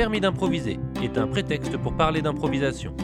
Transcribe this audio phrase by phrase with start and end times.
[0.00, 2.96] permis d'improviser est un prétexte pour parler d'improvisation.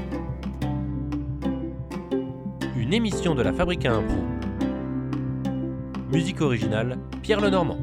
[2.75, 4.17] Une émission de la Fabrique à Impro.
[6.11, 7.77] Musique originale, Pierre Lenormand.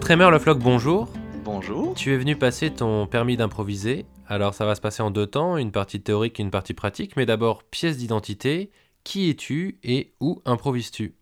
[0.00, 1.08] Trémeur Le Floc, bonjour.
[1.44, 1.94] Bonjour.
[1.94, 4.06] Tu es venu passer ton permis d'improviser.
[4.26, 7.16] Alors ça va se passer en deux temps, une partie théorique et une partie pratique.
[7.16, 8.72] Mais d'abord, pièce d'identité.
[9.04, 11.17] Qui es-tu et où improvises-tu?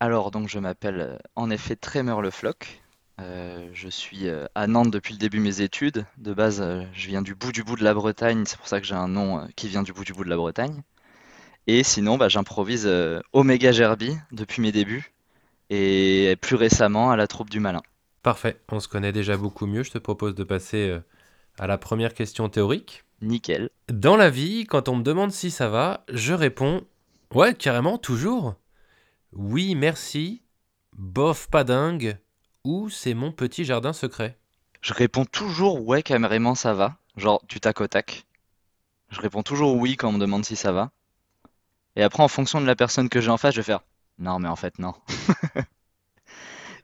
[0.00, 2.82] Alors, donc, je m'appelle euh, en effet Trémeur Le Floc.
[3.18, 6.04] Euh, je suis euh, à Nantes depuis le début de mes études.
[6.18, 8.44] De base, euh, je viens du bout du bout de la Bretagne.
[8.46, 10.28] C'est pour ça que j'ai un nom euh, qui vient du bout du bout de
[10.28, 10.82] la Bretagne.
[11.66, 15.12] Et sinon, bah, j'improvise euh, Omega Gerbi depuis mes débuts.
[15.70, 17.82] Et plus récemment à la troupe du Malin.
[18.22, 19.82] Parfait, on se connaît déjà beaucoup mieux.
[19.82, 21.00] Je te propose de passer euh,
[21.58, 23.04] à la première question théorique.
[23.22, 23.70] Nickel.
[23.88, 26.82] Dans la vie, quand on me demande si ça va, je réponds
[27.34, 28.54] Ouais, carrément, toujours.
[29.38, 30.42] Oui, merci.
[30.94, 32.18] Bof, pas dingue.
[32.64, 34.38] Ou c'est mon petit jardin secret.
[34.80, 36.96] Je réponds toujours ouais, carrément ça va.
[37.18, 38.24] Genre du tac au tac.
[39.10, 40.90] Je réponds toujours oui quand on me demande si ça va.
[41.96, 43.82] Et après, en fonction de la personne que j'ai en face, je vais faire
[44.18, 44.94] non, mais en fait, non.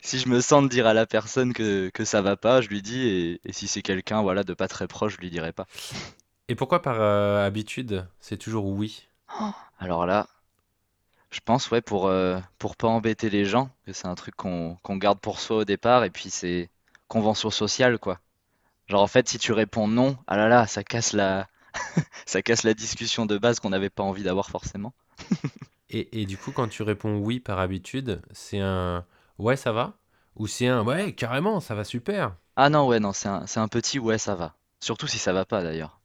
[0.04, 2.68] Si je me sens de dire à la personne que, que ça va pas, je
[2.68, 5.52] lui dis, et, et si c'est quelqu'un voilà, de pas très proche, je lui dirai
[5.52, 5.68] pas.
[6.48, 9.06] Et pourquoi par euh, habitude, c'est toujours oui?
[9.78, 10.26] Alors là,
[11.32, 14.76] je pense, ouais, pour, euh, pour pas embêter les gens, que c'est un truc qu'on
[14.82, 16.70] qu'on garde pour soi au départ, et puis c'est
[17.08, 18.20] convention sociale, quoi.
[18.88, 21.48] Genre, en fait, si tu réponds non, ah là là, ça casse la,
[22.26, 24.92] ça casse la discussion de base qu'on n'avait pas envie d'avoir forcément.
[25.90, 29.04] et, et du coup, quand tu réponds oui par habitude, c'est un
[29.38, 29.94] ouais, ça va
[30.36, 33.60] Ou c'est un ouais, carrément, ça va super Ah non, ouais, non, c'est un, c'est
[33.60, 34.54] un petit ouais, ça va.
[34.80, 36.00] Surtout si ça va pas, d'ailleurs.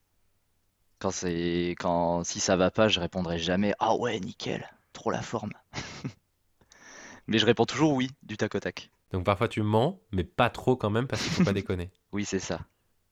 [1.00, 5.22] Quand c'est, quand, si ça va pas, je répondrai jamais, ah ouais, nickel, trop la
[5.22, 5.54] forme.
[7.28, 8.90] Mais je réponds toujours oui, du tac au tac.
[9.12, 11.90] Donc parfois tu mens, mais pas trop quand même parce qu'il faut pas déconner.
[12.14, 12.62] Oui, c'est ça.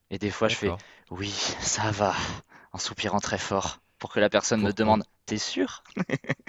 [0.10, 0.72] Et des fois, je fais
[1.12, 2.14] oui, ça va,
[2.72, 5.84] en soupirant très fort, pour que la personne me demande, t'es sûr?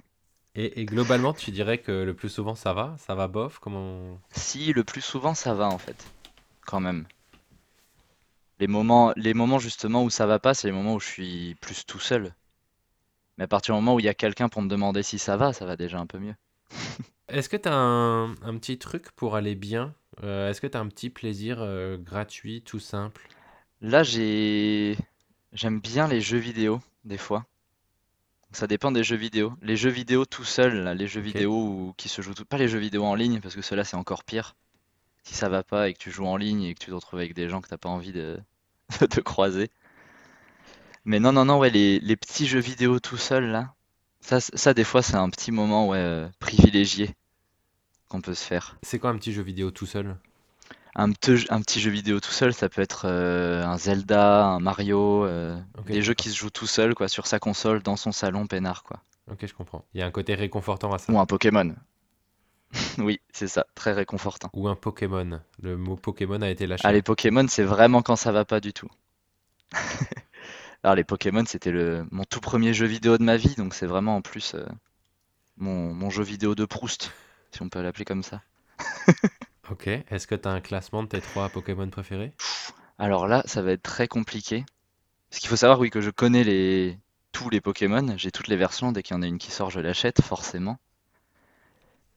[0.59, 2.97] Et, et globalement, tu dirais que le plus souvent ça va?
[2.99, 3.59] Ça va bof?
[3.59, 6.03] Comment Si, le plus souvent, ça va en fait,
[6.65, 7.05] quand même.
[8.59, 11.55] Les moments, les moments justement où ça va pas, c'est les moments où je suis
[11.61, 12.35] plus tout seul.
[13.39, 15.37] Mais à partir du moment où il y a quelqu'un pour me demander si ça
[15.37, 16.35] va, ça va déjà un peu mieux.
[17.29, 19.95] Est-ce que tu as un, un petit truc pour aller bien?
[20.23, 23.33] Euh, Est-ce que tu as un petit plaisir euh, gratuit, tout simple?
[23.81, 24.99] Là, j'ai,
[25.53, 27.47] j'aime bien les jeux vidéo, des fois.
[28.51, 29.53] Ça dépend des jeux vidéo.
[29.63, 32.45] Les jeux vidéo tout seuls, là, les jeux vidéo où- qui se jouent tout...
[32.45, 34.57] Pas les jeux vidéo en ligne, parce que ceux-là, c'est encore pire.
[35.25, 37.21] Si ça va pas et que tu joues en ligne et que tu te retrouves
[37.21, 38.39] avec des gens que t'as pas envie de,
[39.01, 39.71] de croiser.
[41.07, 43.73] Mais non, non, non, ouais, les, les petits jeux vidéo tout seuls, là,
[44.21, 47.15] ça, c- ça des fois, c'est un petit moment, ouais, euh, privilégié
[48.09, 48.79] qu'on peut se faire.
[48.83, 50.17] C'est quoi un petit jeu vidéo tout seul?
[50.97, 54.59] Un, petit un petit jeu vidéo tout seul, ça peut être euh, un Zelda, un
[54.61, 56.17] Mario, euh, Ok, des jeux d'accord.
[56.17, 59.01] qui se jouent tout seul, quoi, sur sa console, dans son salon, peinard, quoi.
[59.31, 59.85] Ok, je comprends.
[59.95, 61.13] Il y a un côté réconfortant à ça.
[61.13, 61.75] Ou un Pokémon.
[62.99, 64.51] Oui, c'est ça, très réconfortant.
[64.55, 65.41] Ou un Pokémon.
[65.63, 66.93] Le mot Pokémon a été Ah, lâché.
[66.93, 68.89] les Pokémon, c'est vraiment quand ça va pas du tout.
[70.87, 73.87] Alors, les Pokémon, c'était le mon tout premier jeu vidéo de ma vie, donc c'est
[73.87, 74.65] vraiment en plus euh,
[75.57, 77.11] mon, mon jeu vidéo de Proust,
[77.51, 78.41] si on peut l'appeler comme ça.
[79.69, 79.89] Ok.
[79.89, 82.33] Est-ce que tu as un classement de tes trois Pokémon préférés?
[83.01, 84.65] Alors là, ça va être très compliqué.
[85.29, 86.97] Parce qu'il faut savoir, oui, que je connais les
[87.33, 89.71] tous les Pokémon, j'ai toutes les versions, dès qu'il y en a une qui sort,
[89.71, 90.79] je l'achète, forcément.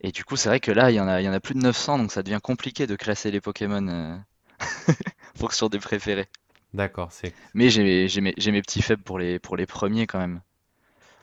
[0.02, 1.40] Et du coup, c'est vrai que là, il y en a, il y en a
[1.40, 4.16] plus de 900, donc ça devient compliqué de classer les Pokémon euh,
[4.90, 6.28] en fonction des préférés.
[6.74, 10.06] D'accord, c'est Mais j'ai j'ai mes, j'ai mes petits faibles pour les, pour les premiers
[10.08, 10.42] quand même.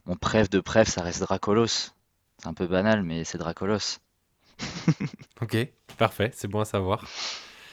[0.07, 1.67] Mon préf de préf, ça reste Dracolos.
[2.39, 3.99] C'est un peu banal, mais c'est Dracolos.
[5.41, 5.56] ok.
[5.99, 7.05] Parfait, c'est bon à savoir.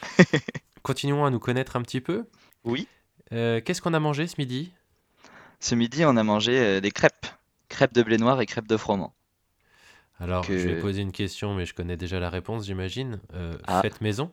[0.84, 2.26] Continuons à nous connaître un petit peu.
[2.64, 2.88] Oui.
[3.32, 4.72] Euh, Qu'est-ce qu'on a mangé ce midi?
[5.60, 7.28] Ce midi, on a mangé euh, des crêpes.
[7.70, 9.14] Crêpes de blé noir et crêpes de froment.
[10.20, 13.20] Alors, je vais poser une question, mais je connais déjà la réponse, j'imagine.
[13.34, 13.82] Euh, Ah.
[13.82, 14.32] Fête maison?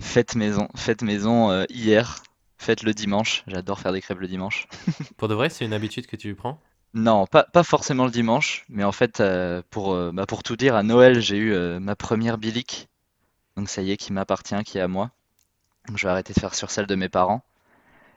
[0.00, 0.68] Fête maison.
[0.76, 2.22] Fête maison euh, hier.
[2.58, 3.42] Fête le dimanche.
[3.46, 4.68] J'adore faire des crêpes le dimanche.
[5.16, 6.60] Pour de vrai, c'est une habitude que tu prends?
[6.94, 10.56] Non, pas, pas forcément le dimanche, mais en fait, euh, pour, euh, bah, pour tout
[10.56, 12.88] dire, à Noël, j'ai eu euh, ma première bilique.
[13.56, 15.10] Donc ça y est, qui m'appartient, qui est à moi.
[15.88, 17.42] Donc je vais arrêter de faire sur celle de mes parents.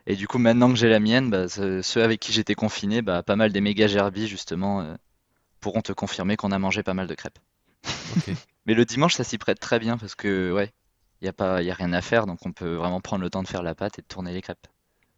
[0.07, 3.01] Et du coup, maintenant que j'ai la mienne, bah, ce- ceux avec qui j'étais confiné,
[3.03, 4.95] bah, pas mal des méga gerbies, justement,
[5.61, 7.39] pourront te confirmer qu'on a mangé pas mal de crêpes.
[8.65, 10.71] Mais le dimanche, ça s'y prête très bien parce que, ouais,
[11.21, 13.29] il n'y a pas, y a rien à faire, donc on peut vraiment prendre le
[13.29, 14.67] temps de faire la pâte et de tourner les crêpes.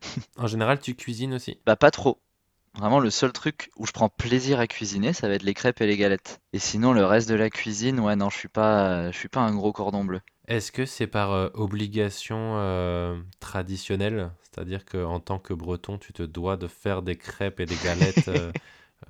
[0.37, 2.21] En général, tu cuisines aussi Bah, pas trop.
[2.75, 5.81] Vraiment, le seul truc où je prends plaisir à cuisiner, ça va être les crêpes
[5.81, 6.41] et les galettes.
[6.53, 9.41] Et sinon, le reste de la cuisine, ouais, non, je suis pas, je suis pas
[9.41, 10.21] un gros cordon bleu.
[10.47, 14.31] Est-ce que c'est par euh, obligation euh, traditionnelle?
[14.41, 18.27] C'est-à-dire qu'en tant que breton, tu te dois de faire des crêpes et des galettes
[18.27, 18.51] euh,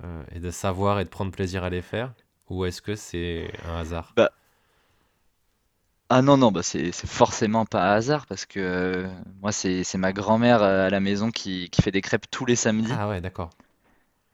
[0.04, 2.14] euh, et de savoir et de prendre plaisir à les faire?
[2.50, 4.16] Ou est-ce que c'est un hasard?
[4.16, 4.30] Bah,
[6.10, 9.08] ah non, non, bah c'est c'est forcément pas un hasard parce que euh,
[9.42, 12.44] moi, c'est c'est ma grand-mère euh, à la maison qui, qui fait des crêpes tous
[12.46, 12.92] les samedis.
[12.96, 13.50] Ah ouais, d'accord.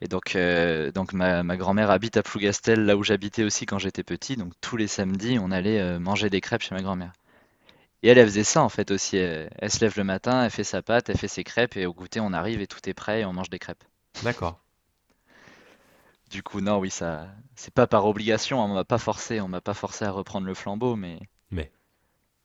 [0.00, 3.78] Et donc, euh, donc ma, ma grand-mère habite à Plougastel, là où j'habitais aussi quand
[3.78, 4.36] j'étais petit.
[4.36, 7.12] Donc tous les samedis, on allait manger des crêpes chez ma grand-mère.
[8.02, 9.16] Et elle, elle faisait ça en fait aussi.
[9.18, 11.86] Elle, elle se lève le matin, elle fait sa pâte, elle fait ses crêpes et
[11.86, 13.84] au goûter, on arrive et tout est prêt et on mange des crêpes.
[14.22, 14.60] D'accord.
[16.30, 17.26] Du coup, non, oui, ça,
[17.56, 20.46] c'est pas par obligation, hein, on m'a pas forcé, on m'a pas forcé à reprendre
[20.46, 21.18] le flambeau, mais,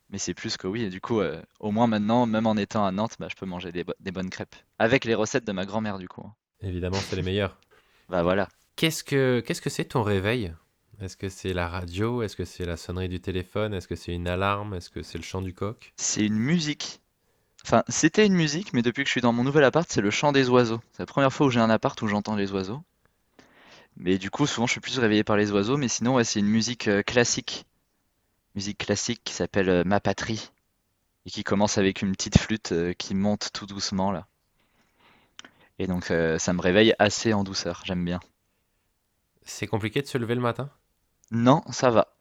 [0.10, 0.84] Mais c'est plus que oui.
[0.84, 3.46] Et du coup, euh, au moins maintenant, même en étant à Nantes, bah, je peux
[3.46, 4.56] manger des, bo- des bonnes crêpes.
[4.80, 6.22] Avec les recettes de ma grand-mère, du coup.
[6.26, 6.34] hein.
[6.62, 7.58] évidemment, c'est les meilleurs.
[8.10, 8.48] Bah voilà.
[8.76, 10.54] Qu'est-ce que qu'est-ce que c'est ton réveil?
[11.02, 12.22] Est-ce que c'est la radio?
[12.22, 13.74] Est-ce que c'est la sonnerie du téléphone?
[13.74, 14.76] Est-ce que c'est une alarme?
[14.76, 15.94] Est-ce que c'est le chant du coq?
[15.98, 17.02] C'est une musique.
[17.66, 20.12] Enfin, c'était une musique, mais depuis que je suis dans mon nouvel appart, c'est le
[20.12, 20.82] chant des oiseaux.
[20.94, 22.82] C'est la première fois où j'ai un appart où j'entends les oiseaux.
[23.98, 25.78] Mais du coup, souvent, je suis plus réveillé par les oiseaux.
[25.78, 27.66] Mais sinon, ouais, c'est une musique euh, classique.
[28.56, 30.52] Musique classique qui s'appelle euh, Ma Patrie.
[31.26, 34.28] Et qui commence avec une petite flûte euh, qui monte tout doucement, là.
[35.78, 37.82] Et donc, euh, ça me réveille assez en douceur.
[37.86, 38.20] J'aime bien.
[39.44, 40.70] C'est compliqué de se lever le matin?
[41.32, 42.16] Non, ça va.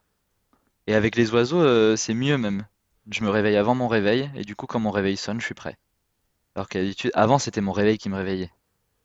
[0.86, 2.66] Et avec les oiseaux, c'est mieux même.
[3.10, 4.30] Je me réveille avant mon réveil.
[4.34, 5.78] Et du coup, quand mon réveil sonne, je suis prêt.
[6.54, 6.80] Alors qu'à
[7.14, 8.52] avant, c'était mon réveil qui me réveillait.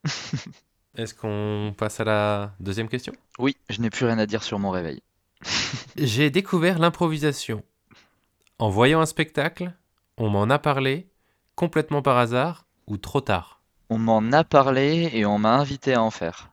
[0.95, 3.13] Est-ce qu'on passe à la deuxième question?
[3.37, 5.01] Oui, je n'ai plus rien à dire sur mon réveil.
[5.95, 7.63] J'ai découvert l'improvisation.
[8.57, 9.73] En voyant un spectacle,
[10.17, 11.07] on m'en a parlé,
[11.55, 13.61] complètement par hasard ou trop tard.
[13.89, 16.51] On m'en a parlé et on m'a invité à en faire.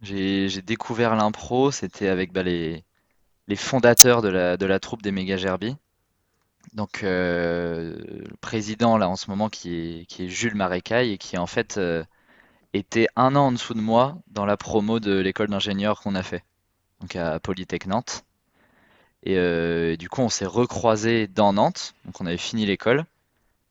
[0.00, 2.84] J'ai découvert l'impro, c'était avec bah, les,
[3.54, 5.76] fondateurs de la, troupe des Méga Gerbi.
[6.74, 11.18] Donc euh, le président là en ce moment qui est, qui est Jules Marécaille et
[11.18, 12.02] qui en fait euh,
[12.72, 16.22] était un an en dessous de moi dans la promo de l'école d'ingénieurs qu'on a
[16.22, 16.44] fait,
[17.02, 18.24] donc à Polytech Nantes.
[19.24, 23.04] Et euh, du coup on s'est recroisés dans Nantes, donc on avait fini l'école.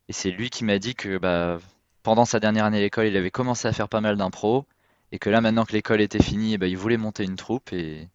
[0.07, 1.60] Et c'est lui qui m'a dit que bah,
[2.04, 4.66] pendant sa dernière année à l'école, il avait commencé à faire pas mal d'impro,
[5.12, 8.07] et que là, maintenant que l'école était finie, ben, il voulait monter une troupe, et,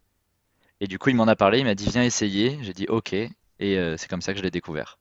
[0.80, 2.58] et du coup, il m'en a parlé, il m'a dit, viens essayer.
[2.62, 3.30] J'ai dit, ok, et
[3.60, 4.98] euh, c'est comme ça que je l'ai découvert.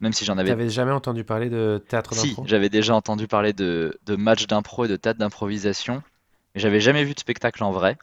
[0.00, 0.50] Même si j'en avais...
[0.50, 2.46] T'avais jamais entendu parler de théâtre Si, d'impro?
[2.46, 6.02] j'avais déjà entendu parler de, de matchs d'impro et de théâtre d'improvisation,
[6.54, 7.98] mais j'avais jamais vu de spectacle en vrai.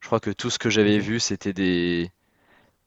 [0.00, 2.10] Je crois que tout ce que j'avais vu, c'était des,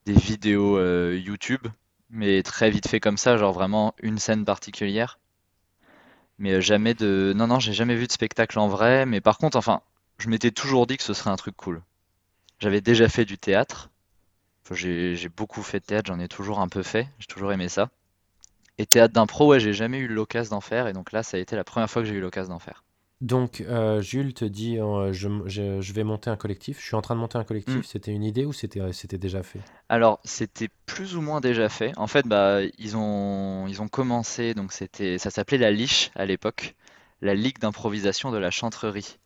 [0.05, 1.67] des vidéos euh, YouTube,
[2.09, 5.19] mais très vite fait comme ça, genre vraiment une scène particulière.
[6.37, 7.33] Mais euh, jamais de...
[7.35, 9.81] Non, non, j'ai jamais vu de spectacle en vrai, mais par contre, enfin,
[10.17, 11.81] je m'étais toujours dit que ce serait un truc cool.
[12.59, 13.91] J'avais déjà fait du théâtre,
[14.65, 17.53] Enfin, j'ai j'ai beaucoup fait de théâtre, j'en ai toujours un peu fait, j'ai toujours
[17.53, 17.89] aimé ça.
[18.77, 21.39] Et théâtre d'impro, ouais, j'ai jamais eu l'occasion d'en faire, et donc là, ça a
[21.41, 22.83] été la première fois que j'ai eu l'occasion d'en faire.
[23.23, 26.79] Donc, euh, Jules te dit, euh, je, je- je vais monter un collectif.
[26.79, 27.85] Je suis en train de monter un collectif.
[27.85, 29.59] C'était une idée ou c'était euh, c'était déjà fait?
[29.87, 31.97] Alors, c'était plus ou moins déjà fait.
[31.97, 36.25] En fait, bah, ils ont, ils ont commencé, donc c'était, ça s'appelait la Liche à
[36.25, 36.75] l'époque,
[37.21, 39.17] la Ligue d'improvisation de la Chantrerie,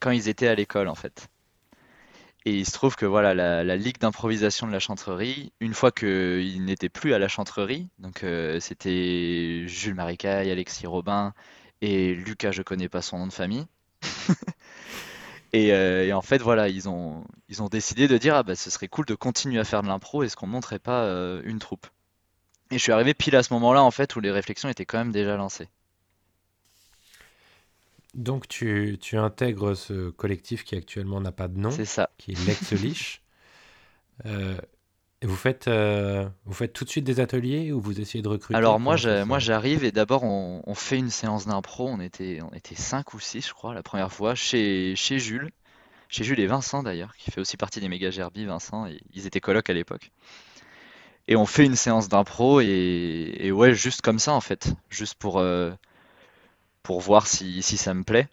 [0.00, 1.28] quand ils étaient à l'école, en fait.
[2.46, 5.92] Et il se trouve que voilà, la, la Ligue d'improvisation de la Chantrerie, une fois
[5.92, 11.34] qu'ils n'étaient plus à la Chantrerie, donc euh, c'était Jules Marécaille, Alexis Robin
[11.82, 13.66] et Lucas, je connais pas son nom de famille.
[15.52, 18.54] Et, euh, et en fait, voilà, ils ont, ils ont décidé de dire, ah bah
[18.54, 21.58] ce serait cool de continuer à faire de l'impro, est-ce qu'on monterait pas euh, une
[21.58, 21.88] troupe?
[22.70, 24.98] Et je suis arrivé pile à ce moment-là, en fait, où les réflexions étaient quand
[24.98, 25.68] même déjà lancées.
[28.14, 32.10] Donc, tu, tu intègres ce collectif qui actuellement n'a pas de nom, C'est ça.
[32.16, 33.22] qui est l'ex-Liche.
[34.26, 34.58] Euh,
[35.22, 38.28] et vous faites, euh, vous faites tout de suite des ateliers ou vous essayez de
[38.28, 38.56] recruter?
[38.56, 38.96] Alors moi,
[39.26, 43.12] moi j'arrive et d'abord on, on fait une séance d'impro, on était, on était cinq
[43.12, 45.50] ou six, je crois, la première fois, chez, chez Jules,
[46.08, 49.26] chez Jules et Vincent d'ailleurs, qui fait aussi partie des méga Gerbi, Vincent, et ils
[49.26, 50.10] étaient colocs à l'époque.
[51.28, 55.16] Et on fait une séance d'impro et, et ouais, juste comme ça en fait, juste
[55.16, 55.70] pour, euh,
[56.82, 58.28] pour voir si, si ça me plaît.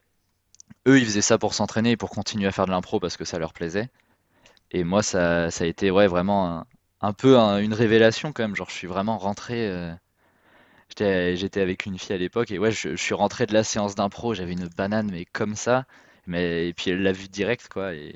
[0.87, 3.25] Eux, ils faisaient ça pour s'entraîner et pour continuer à faire de l'impro parce que
[3.25, 3.89] ça leur plaisait.
[4.71, 6.65] Et moi, ça, ça a été ouais, vraiment un,
[7.01, 8.55] un peu un- une révélation quand même.
[8.55, 9.67] Genre, je suis vraiment rentré.
[9.69, 9.93] euh,
[10.89, 13.63] j'étais, j'étais avec une fille à l'époque et ouais, je, je suis rentré de la
[13.63, 14.33] séance d'impro.
[14.33, 15.85] J'avais une banane, mais comme ça.
[16.27, 17.93] Mais, et puis elle l'a vu direct, quoi.
[17.95, 18.15] Et,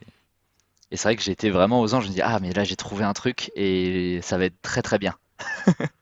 [0.91, 2.05] et c'est vrai que j'étais vraiment aux anges.
[2.05, 4.81] Je me dis, ah, mais là, j'ai trouvé un truc et ça va être très
[4.83, 5.15] très bien.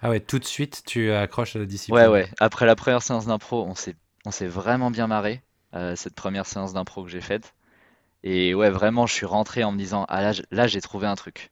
[0.00, 2.06] Ah ouais, tout de suite, tu accroches à la Ouais, discipline.
[2.06, 2.30] ouais.
[2.40, 3.94] Après la première séance d'impro, on s'est
[4.24, 5.42] on s'est vraiment bien marré,
[5.74, 7.54] euh, cette première séance d'impro que j'ai faite.
[8.24, 11.06] Et ouais, vraiment, je suis rentré en me disant, ah là, j- là, j'ai trouvé
[11.08, 11.50] un truc.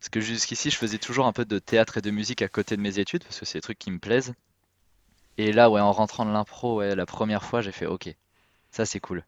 [0.00, 2.76] Parce que jusqu'ici, je faisais toujours un peu de théâtre et de musique à côté
[2.76, 4.34] de mes études, parce que c'est des trucs qui me plaisent.
[5.36, 8.14] Et là, ouais, en rentrant de l'impro, ouais, la première fois, j'ai fait, ok,
[8.70, 9.24] ça c'est cool.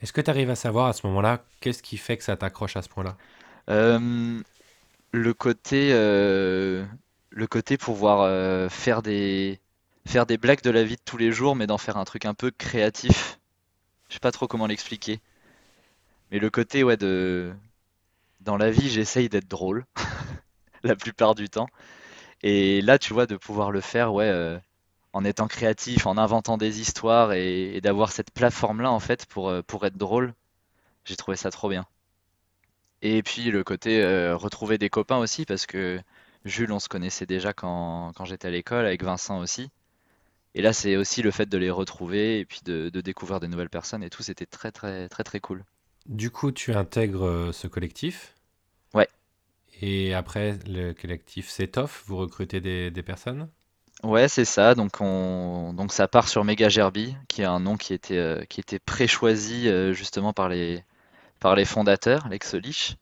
[0.00, 2.76] Est-ce que tu arrives à savoir à ce moment-là, qu'est-ce qui fait que ça t'accroche
[2.76, 3.16] à ce point-là?
[3.70, 4.40] Euh,
[5.12, 6.84] le côté, euh,
[7.30, 9.60] le côté pouvoir euh, faire des,
[10.04, 12.24] faire des blagues de la vie de tous les jours, mais d'en faire un truc
[12.24, 13.38] un peu créatif.
[14.08, 15.20] Je sais pas trop comment l'expliquer.
[16.32, 17.52] Mais le côté, ouais, de,
[18.42, 19.84] dans la vie, j'essaye d'être drôle
[20.82, 21.68] la plupart du temps.
[22.42, 24.58] Et là, tu vois, de pouvoir le faire, euh,
[25.12, 29.62] en étant créatif, en inventant des histoires et, d'avoir cette plateforme-là, en fait, pour, euh,
[29.62, 30.34] pour être drôle,
[31.04, 31.86] j'ai trouvé ça trop bien.
[33.02, 36.00] Et puis le côté euh, retrouver des copains aussi, parce que
[36.44, 39.70] Jules, on se connaissait déjà quand, quand j'étais à l'école, avec Vincent aussi.
[40.54, 43.48] Et là, c'est aussi le fait de les retrouver et puis de, de découvrir des
[43.48, 45.64] nouvelles personnes et tout, c'était très très très très cool.
[46.06, 48.36] Du coup, tu intègres euh, ce collectif
[48.94, 49.08] Ouais,
[49.80, 53.50] et après, le collectif s'étoffe, vous recrutez des, des personnes?
[54.04, 54.74] ouais, c'est ça.
[54.74, 58.44] Donc on, donc ça part sur Mega Gerby, qui est un nom qui était euh,
[58.44, 60.84] qui était pré-choisi euh, justement par les
[61.40, 62.96] par les fondateurs, l'ex-Lich,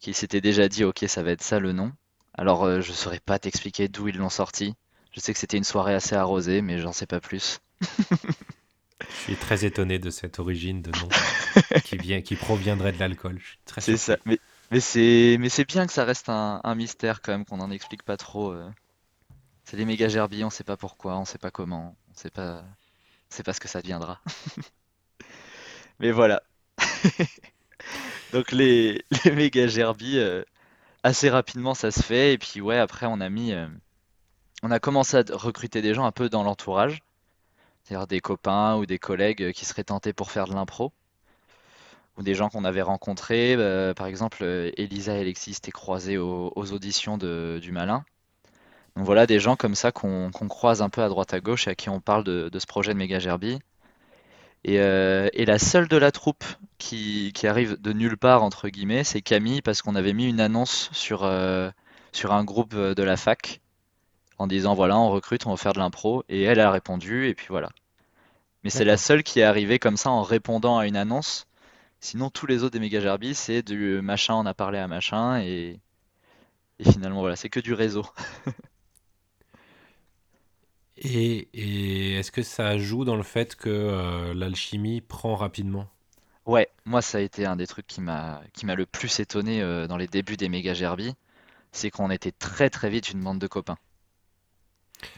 [0.00, 1.92] qui s'étaient déjà dit, ok, ça va être ça le nom.
[2.34, 4.74] Alors euh, je saurais pas t'expliquer d'où ils l'ont sorti.
[5.12, 7.60] Je sais que c'était une soirée assez arrosée, mais j'en sais pas plus.
[9.10, 11.08] Je suis très étonné de cette origine de nom
[11.84, 13.40] qui vient, qui proviendrait de l'alcool.
[13.78, 14.16] C'est ça.
[14.24, 14.38] Mais,
[14.80, 18.02] c'est mais c'est bien que ça reste un, un mystère quand même, qu'on n'en explique
[18.02, 18.52] pas trop.
[18.52, 18.68] euh.
[19.64, 22.62] C'est des méga gerbilles, on sait pas pourquoi, on sait pas comment, on sait pas,
[22.64, 24.20] on sait pas ce que ça deviendra.
[26.00, 26.42] Mais voilà.
[28.32, 30.44] Donc les, les méga gerbilles, euh,
[31.02, 32.34] assez rapidement ça se fait.
[32.34, 33.68] Et puis ouais, après on a mis, euh,
[34.62, 37.02] on a commencé à recruter des gens un peu dans l'entourage,
[37.84, 40.92] c'est-à-dire des copains ou des collègues qui seraient tentés pour faire de l'impro.
[42.18, 46.18] Ou des gens qu'on avait rencontrés, euh, par exemple, euh, Elisa et Alexis s'étaient croisés
[46.18, 48.04] aux, auditions de- du Malin.
[48.96, 51.70] Donc voilà, des gens comme ça qu'on croise un peu à droite à gauche et
[51.70, 53.58] à qui on parle de, ce projet de Méga Gerbi.
[54.64, 56.44] Et, euh, et la seule de la troupe
[56.78, 60.90] qui, arrive de nulle part, entre guillemets, c'est Camille, parce qu'on avait mis une annonce
[60.92, 61.20] sur,
[62.12, 63.61] sur un groupe de la fac
[64.38, 66.24] en disant voilà, on recrute, on va faire de l'impro.
[66.28, 67.70] Et elle a répondu, et puis voilà.
[68.64, 71.46] Mais c'est la seule qui est arrivée comme ça en répondant à une annonce.
[72.00, 75.40] Sinon, tous les autres des méga Gerbi, c'est du machin, on a parlé à machin,
[75.40, 75.80] et,
[76.78, 78.04] et finalement, voilà, c'est que du réseau.
[80.96, 85.88] Et, et est-ce que ça joue dans le fait que euh, l'alchimie prend rapidement?
[86.46, 89.60] Ouais, moi, ça a été un des trucs qui m'a qui m'a le plus étonné
[89.60, 91.14] euh, dans les débuts des méga Gerbi,
[91.72, 93.78] c'est qu'on était très très vite une bande de copains.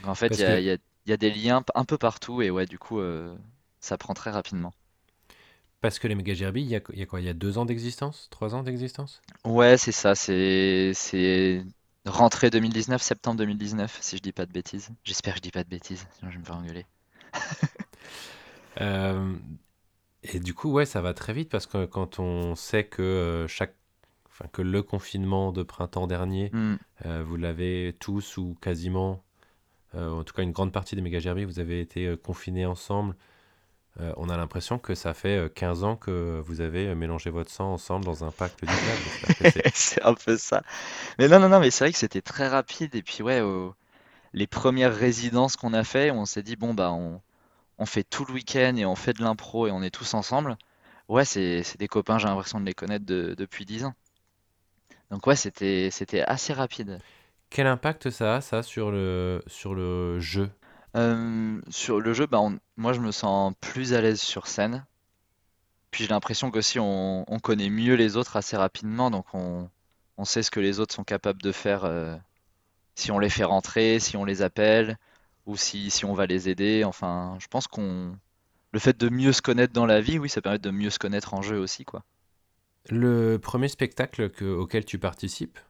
[0.04, 0.76] En fait, il y a, que, il y a-
[1.06, 3.36] il y a des liens un peu partout, et ouais, du coup, euh,
[3.80, 4.72] ça prend très rapidement.
[5.80, 7.20] parce que les méga il y a, il y a quoi?
[7.20, 8.28] Il y a deux ans d'existence?
[8.30, 9.22] Trois ans d'existence?
[9.46, 11.64] Ouais, c'est ça, c'est
[12.04, 14.90] rentrée 2019, septembre 2019, si je dis pas de bêtises.
[15.04, 16.86] J'espère que je dis pas de bêtises, sinon je vais me faire engueuler.
[18.80, 19.36] Euh,
[20.24, 23.48] et du coup, ouais, ça va très vite parce que quand on sait que euh,
[23.48, 23.76] chaque,
[24.28, 26.76] enfin, que le confinement de printemps dernier, Hmm.
[27.06, 29.23] euh, vous l'avez tous ou quasiment,
[29.96, 33.14] en tout cas une grande partie des méga vous avez été euh, confinés ensemble.
[34.00, 37.30] Euh, on a l'impression que ça fait euh, 15 ans que vous avez euh, mélangé
[37.30, 38.70] votre sang ensemble dans un pacte du
[39.74, 40.62] c'est un peu ça.
[41.18, 42.94] Mais non, non, non, mais c'est vrai que c'était très rapide.
[42.96, 43.40] Et puis, ouais,
[44.32, 48.34] les premières résidences qu'on a fait, on s'est dit, bon, bah, on, fait tout le
[48.34, 50.56] week-end et on fait de l'impro et on est tous ensemble.
[51.08, 53.94] Ouais, c'est, des copains, j'ai l'impression de les connaître de- depuis 10 ans.
[55.10, 55.90] Donc, ouais, c'était
[56.26, 56.98] assez rapide.
[57.54, 60.50] Quel impact ça a, ça, sur le, sur le jeu?
[60.96, 64.84] Euh, sur le jeu, bah, on- moi, je me sens plus à l'aise sur scène.
[65.92, 69.08] Puis, j'ai l'impression qu'aussi, on, on connaît mieux les autres assez rapidement.
[69.08, 69.70] Donc, on,
[70.16, 71.84] on sait ce que les autres sont capables de faire.
[71.84, 72.16] euh,
[72.96, 74.98] si on les fait rentrer, si on les appelle,
[75.46, 76.82] ou si, si on va les aider.
[76.82, 78.16] Enfin, je pense qu'on...
[78.72, 80.98] Le fait de mieux se connaître dans la vie, oui, ça permet de mieux se
[80.98, 82.02] connaître en jeu aussi, quoi.
[82.90, 85.60] Le premier spectacle que- auquel tu participes,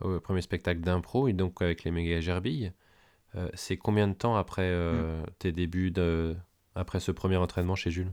[0.00, 2.72] au premier spectacle d'impro, et donc avec les méga gerbilles,
[3.36, 5.04] euh, c'est combien de temps après Mm.
[5.04, 6.36] euh, tes débuts de,
[6.76, 8.12] après ce premier entraînement chez Jules?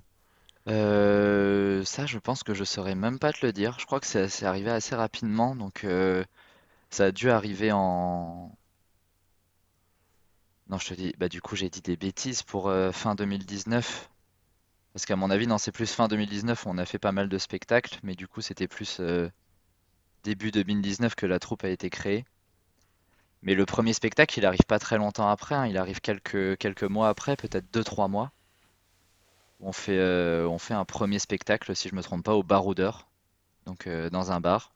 [0.68, 3.78] Euh, ça, je pense que je saurais même pas te le dire.
[3.80, 6.24] Je crois que c'est c'est arrivé assez rapidement, donc euh,
[6.92, 8.58] ça a dû arriver en...
[10.70, 14.10] Non, je te dis, bah du coup j'ai dit des bêtises pour euh, fin 2019.
[14.94, 17.38] Parce qu'à mon avis, non, c'est plus fin 2019, on a fait pas mal de
[17.40, 19.30] spectacles, mais du coup c'était plus euh,
[20.26, 22.26] début 2019 que la troupe a été créée.
[23.44, 26.84] Mais le premier spectacle, il arrive pas très longtemps après, hein, il arrive quelques, quelques
[26.84, 28.32] mois après, peut-être deux, trois mois.
[29.62, 33.08] On fait, euh, on fait un premier spectacle, si je me trompe pas, au Baroudeur,
[33.68, 34.74] donc euh, dans un bar,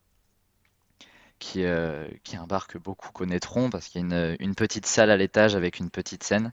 [1.40, 4.86] qui, euh, qui est un bar que beaucoup connaîtront parce qu'il y a une, petite
[4.86, 6.52] salle à l'étage avec une petite scène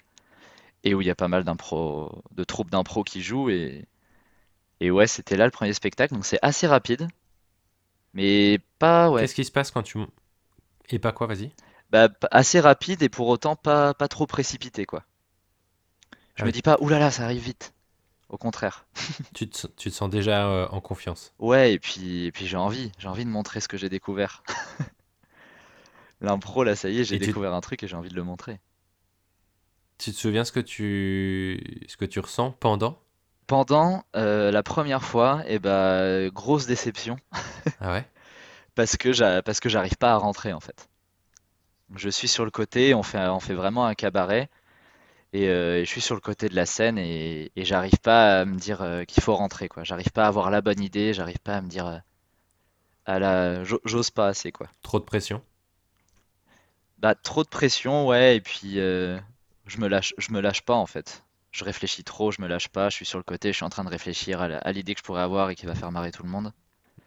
[0.84, 3.86] et où il y a pas mal de troupes d'impro qui jouent et,
[4.80, 7.08] et ouais, c'était là le premier spectacle, donc c'est assez rapide,
[8.16, 9.98] mais pas ouais, Qu'est-ce qui se passe quand tu...
[10.90, 11.52] Et pas quoi, vas-y?
[11.90, 15.04] bah, assez rapide et pour autant pas, pas trop précipité quoi.
[16.36, 17.74] Je Ah me dis pas, oulala, ça arrive vite.
[18.28, 18.86] Au contraire.
[19.34, 21.32] Tu te, tu te sens déjà euh, en confiance.
[21.38, 24.42] Ouais, et puis, et puis j'ai envie, j'ai envie de montrer ce que j'ai découvert.
[26.20, 28.22] L'impro, là, ça y est, j'ai tu, découvert un truc et j'ai envie de le
[28.22, 28.60] montrer.
[29.98, 32.98] tu te souviens ce que tu, ce que tu ressens pendant?
[33.48, 37.16] Pendant euh, la première fois, et bah, grosse déception
[37.80, 38.04] Ah ouais?
[38.76, 40.88] parce que j'a- parce que j'arrive pas à rentrer en fait.
[41.96, 44.48] Je suis sur le côté, on fait, on fait vraiment un cabaret
[45.32, 48.40] et, euh, et je suis sur le côté de la scène et, et j'arrive pas
[48.40, 49.84] à me dire euh, qu'il faut rentrer quoi.
[49.84, 52.02] J'arrive pas à avoir la bonne idée, j'arrive pas à me dire
[53.06, 54.68] à la, j'o- j'ose pas assez quoi.
[54.80, 55.42] Trop de pression?
[56.98, 59.18] Bah, trop de pression, ouais, et puis euh,
[59.66, 61.24] je me lâche, je me lâche pas en fait.
[61.56, 63.70] Je réfléchis trop, je me lâche pas, je suis sur le côté, je suis en
[63.70, 66.22] train de réfléchir à l'idée que je pourrais avoir et qui va faire marrer tout
[66.22, 66.52] le monde.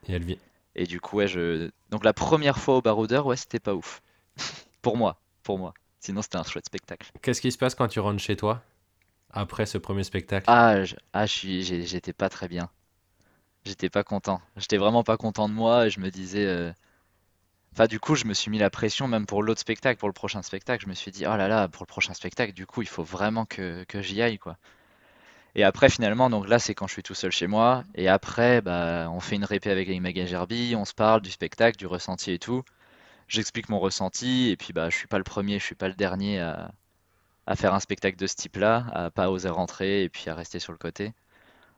[0.07, 0.37] Et elle vient.
[0.75, 1.69] Et du coup, ouais, je...
[1.89, 4.01] Donc la première fois au Baroudeur, ouais, c'était pas ouf.
[4.81, 5.73] Pour moi, pour moi.
[5.99, 7.11] Sinon, c'était un chouette spectacle.
[7.21, 8.61] Qu'est-ce qui se passe quand tu rentres chez toi
[9.31, 10.47] après ce premier spectacle?
[10.47, 12.69] Ah, je- ah, j'étais pas très bien.
[13.65, 14.41] J'étais pas content.
[14.57, 16.45] J'étais vraiment pas content de moi et je me disais...
[16.45, 16.73] euh,
[17.73, 20.13] Enfin, du coup, je me suis mis la pression même pour l'autre spectacle, pour le
[20.13, 20.83] prochain spectacle.
[20.83, 23.03] Je me suis dit, oh là là, pour le prochain spectacle, du coup, il faut
[23.03, 24.57] vraiment que, j'y aille, quoi.
[25.55, 27.83] Et après, finalement, donc là, c'est quand je suis tout seul chez moi.
[27.95, 31.31] Et après, bah, on fait une répé avec les Maga Gerbi, on se parle du
[31.31, 32.63] spectacle, du ressenti et tout.
[33.27, 35.95] J'explique mon ressenti, et puis bah, je suis pas le premier, je suis pas le
[35.95, 36.71] dernier à,
[37.49, 40.59] à faire un spectacle de ce type-là, à pas oser rentrer et puis à rester
[40.59, 41.13] sur le côté.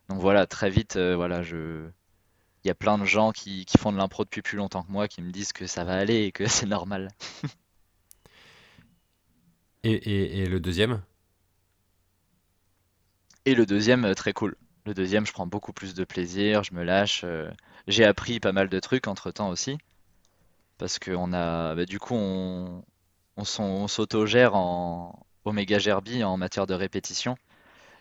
[0.10, 1.90] Donc voilà, très vite, euh, voilà, je...
[2.64, 4.92] il y a plein de gens qui, qui font de l'impro depuis plus longtemps que
[4.92, 7.10] moi, qui me disent que ça va aller et que c'est normal.
[9.84, 11.04] Et, et, et le deuxième?
[13.46, 14.56] Et le deuxième, euh, très cool.
[14.86, 17.22] Le deuxième, je prends beaucoup plus de plaisir, je me lâche.
[17.24, 17.52] euh,
[17.88, 19.78] J'ai appris pas mal de trucs entre-temps aussi,
[20.78, 22.84] parce qu'on a, bah, du coup, on,
[23.38, 27.36] on s'autogère en Omega Gerbi en matière de répétition.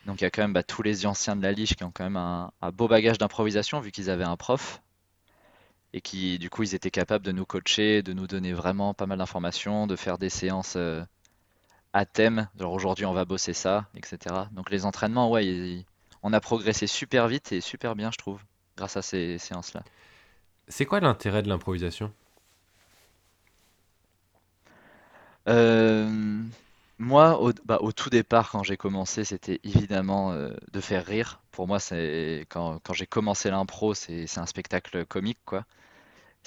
[0.06, 1.90] Donc il y a quand même bah, tous les anciens de la Liche qui ont
[1.90, 4.82] quand même un, un beau bagage d'improvisation vu qu'ils avaient un prof
[5.92, 9.06] et qui du coup ils étaient capables de nous coacher, de nous donner vraiment pas
[9.06, 11.02] mal d'informations, de faire des séances euh,
[11.92, 14.48] à thème, genre aujourd'hui on va bosser ça, etc.
[14.52, 15.86] Donc les entraînements, ouais, ils-
[16.22, 18.42] on a progressé super vite et super bien je trouve,
[18.76, 19.84] grâce à ces séances-là.
[20.68, 22.14] C'est quoi l'intérêt de l'improvisation?
[25.48, 26.08] Euh,
[27.00, 31.40] moi, au, bah, au tout départ, quand j'ai commencé, c'était évidemment euh, de faire rire.
[31.50, 31.78] Pour moi,
[32.50, 35.64] quand, j'ai commencé l'impro, c'est un spectacle comique, quoi.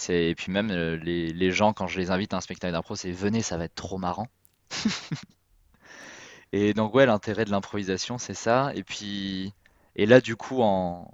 [0.09, 3.11] Et puis même euh, les, gens, quand je les invite à un spectacle d'impro, c'est
[3.11, 4.27] venez, ça va être trop marrant.
[6.51, 8.71] Et donc ouais, l'intérêt de l'improvisation, c'est ça.
[8.75, 9.53] Et puis
[9.95, 11.11] et là, du coup, en,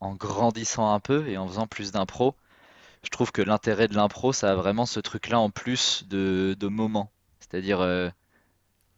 [0.00, 2.34] en grandissant un peu et en faisant plus d'impro,
[3.02, 6.68] je trouve que l'intérêt de l'impro, ça a vraiment ce truc-là en plus de, de
[6.68, 7.10] moment.
[7.40, 8.10] C'est-à-dire, euh,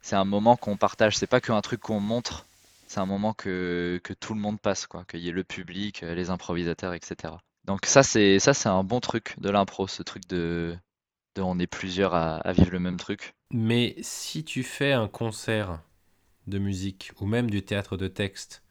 [0.09, 2.47] c'est un moment qu'on partage, c'est pas qu'un truc qu'on montre,
[2.87, 6.03] c'est un moment que, que tout le monde passe, quoi, qu'il y ait le public,
[6.03, 7.41] euh, les improvisateurs, etc.
[7.67, 10.77] Donc ça, c'est ça, c'est un bon truc de l'impro, ce truc de,
[11.37, 13.35] de on est plusieurs à, à vivre le même truc.
[13.53, 15.81] Mais si tu fais un concert
[16.49, 18.63] de musique ou même du théâtre de texte,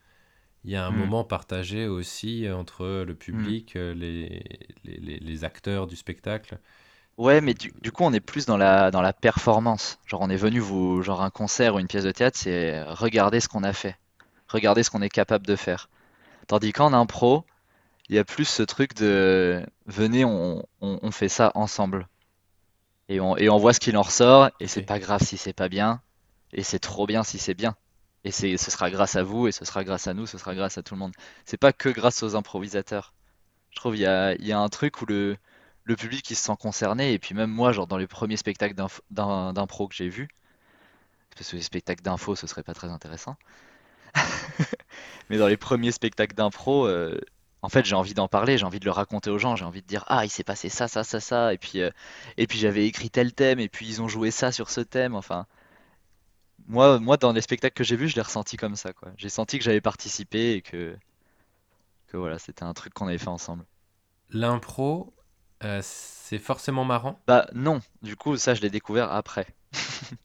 [0.65, 3.51] il y a un Hmm, moment partagé aussi entre le hmm.
[3.55, 4.43] public, euh, les,
[4.85, 6.59] les, les- les acteurs du spectacle.
[7.17, 9.99] Ouais, mais du, du coup, on est plus dans la, dans la performance.
[10.05, 13.39] Genre, on est venu vous, genre un concert ou une pièce de théâtre, c'est regarder
[13.39, 13.97] ce qu'on a fait,
[14.47, 15.89] regarder ce qu'on est capable de faire.
[16.47, 17.45] Tandis qu'en impro,
[18.09, 22.07] il y a plus ce truc de venez, on, on, on fait ça ensemble.
[23.09, 24.85] Et on, et on voit ce qu'il en ressort, et c'est Ok.
[24.85, 26.01] pas grave si c'est pas bien,
[26.53, 27.75] et c'est trop bien si c'est bien.
[28.23, 30.55] Et c'est, ce sera grâce à vous, et ce sera grâce à nous, ce sera
[30.55, 31.13] grâce à tout le monde.
[31.45, 33.13] C'est pas que grâce aux improvisateurs.
[33.71, 35.37] Je trouve il y a, il y a un truc où le,
[35.87, 38.75] le public il se sent concerné, et puis même moi, genre dans les premiers spectacles
[38.75, 40.29] d'inf- d'im- d'impro que j'ai vus,
[41.35, 43.37] parce que les spectacles d'info ce serait pas très intéressant,
[45.29, 47.19] mais dans les premiers spectacles d'impro, euh,
[47.61, 49.81] en fait, j'ai envie d'en parler, j'ai envie de le raconter aux gens, j'ai envie
[49.81, 51.89] de dire, ah, il s'est passé ça, ça, ça, ça, et puis, euh,
[52.37, 55.15] et puis j'avais écrit tel thème, et puis ils ont joué ça sur ce thème.
[55.15, 55.45] Enfin,
[56.67, 59.11] moi, moi, dans les spectacles que j'ai vus, je l'ai ressenti comme ça, quoi.
[59.17, 60.95] J'ai senti que j'avais participé et que,
[62.07, 63.65] que voilà, c'était un truc qu'on avait fait ensemble.
[64.29, 65.13] L'impro,
[65.63, 67.19] Euh, c'est forcément marrant?
[67.27, 69.45] Bah non, du coup ça je l'ai découvert après.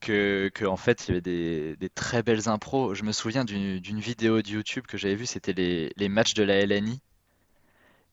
[0.00, 2.94] Que, que en fait il y avait des, des très belles impros.
[2.94, 6.34] Je me souviens d'une d'une vidéo de YouTube que j'avais vue, c'était les, les matchs
[6.34, 7.00] de la LNI.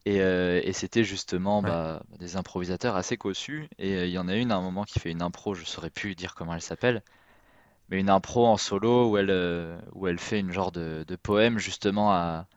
[0.05, 1.73] Et, euh, et c'était justement Ouais.
[1.73, 3.69] bah, des improvisateurs assez cossus.
[3.79, 5.65] Et euh, il y en a une à un moment qui fait une impro, je
[5.65, 7.03] saurais plus dire comment elle s'appelle,
[7.89, 11.15] mais une impro en solo où elle, euh, où elle fait une genre de, de
[11.17, 12.47] poème justement à,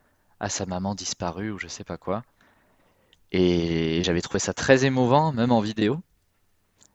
[0.40, 2.24] à sa maman disparue ou je sais pas quoi.
[3.38, 6.00] Et j'avais trouvé ça très émouvant, même en vidéo.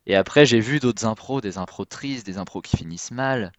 [0.08, 3.52] Et après, j'ai vu d'autres impros, des impros tristes, des impros qui finissent mal.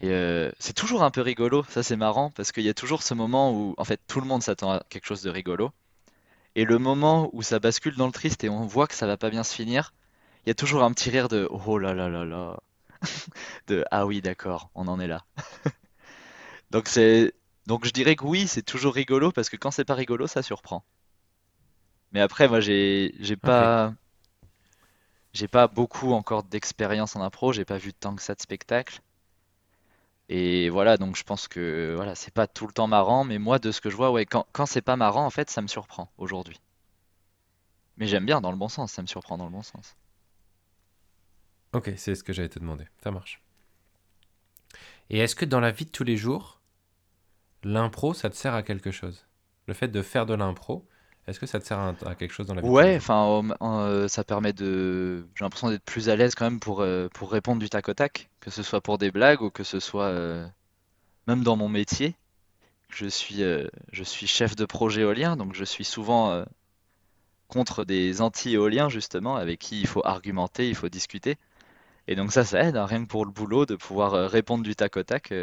[0.00, 3.02] Et euh, c'est toujours un peu rigolo, ça c'est marrant, parce qu'il y a toujours
[3.02, 5.72] ce moment où en fait tout le monde s'attend à quelque chose de rigolo.
[6.54, 9.16] Et le moment où ça bascule dans le triste et on voit que ça va
[9.16, 9.92] pas bien se finir,
[10.46, 12.58] il y a toujours un petit rire de oh là là là là,
[13.66, 15.24] de ah oui d'accord, on en est là.
[16.70, 17.34] Donc c'est
[17.66, 20.42] donc je dirais que oui, c'est toujours rigolo parce que quand c'est pas rigolo, ça
[20.42, 20.84] surprend.
[22.12, 23.94] Mais après moi j'ai pas
[25.32, 29.00] j'ai pas beaucoup encore d'expérience en impro, j'ai pas vu tant que ça de spectacles.
[30.28, 33.58] Et voilà, donc je pense que voilà, c'est pas tout le temps marrant, mais moi
[33.58, 35.68] de ce que je vois, ouais, quand, quand c'est pas marrant, en fait, ça me
[35.68, 36.60] surprend aujourd'hui.
[37.96, 39.96] Mais j'aime bien dans le bon sens, ça me surprend dans le bon sens.
[41.72, 42.86] Ok, c'est ce que j'allais te demander.
[43.02, 43.42] Ça marche.
[45.10, 46.60] Et est-ce que dans la vie de tous les jours,
[47.62, 49.26] l'impro, ça te sert à quelque chose?
[49.66, 50.86] Le fait de faire de l'impro,
[51.28, 54.08] est-ce que ça te sert à, à quelque chose dans la vie Ouais, enfin, euh,
[54.08, 57.60] ça permet de, j'ai l'impression d'être plus à l'aise quand même pour, euh, pour répondre
[57.60, 60.46] du tac au tac, que ce soit pour des blagues ou que ce soit euh,
[61.26, 62.16] même dans mon métier.
[62.88, 63.42] Je suis,
[63.92, 66.42] je suis chef de projet éolien, donc je suis souvent
[67.46, 71.36] contre des anti-éoliens justement, avec qui il faut argumenter, il faut discuter.
[72.06, 74.74] Et donc ça, ça aide, hein, rien que pour le boulot, de pouvoir répondre du
[74.74, 75.34] tac au tac.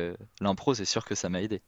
[0.42, 1.62] l'impro, c'est sûr que ça m'a aidé.